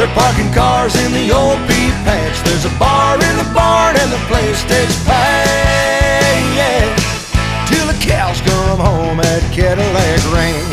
They're 0.02 0.16
parking 0.16 0.52
cars 0.52 0.96
in 0.96 1.12
the 1.12 1.32
old 1.32 1.60
pea 1.68 1.92
patch. 2.02 2.42
There's 2.42 2.66
a 2.66 2.74
bar 2.80 3.14
in 3.22 3.38
the 3.38 3.54
barn 3.54 3.96
and 3.96 4.12
the 4.12 4.18
place 4.26 4.58
stays 4.58 5.06
packed. 5.06 5.48
Yeah. 6.58 6.96
Till 7.68 7.86
the 7.86 7.94
cows 8.02 8.42
come 8.42 8.80
home 8.80 9.20
at 9.20 9.44
Cadillac 9.54 10.34
Ranch. 10.34 10.71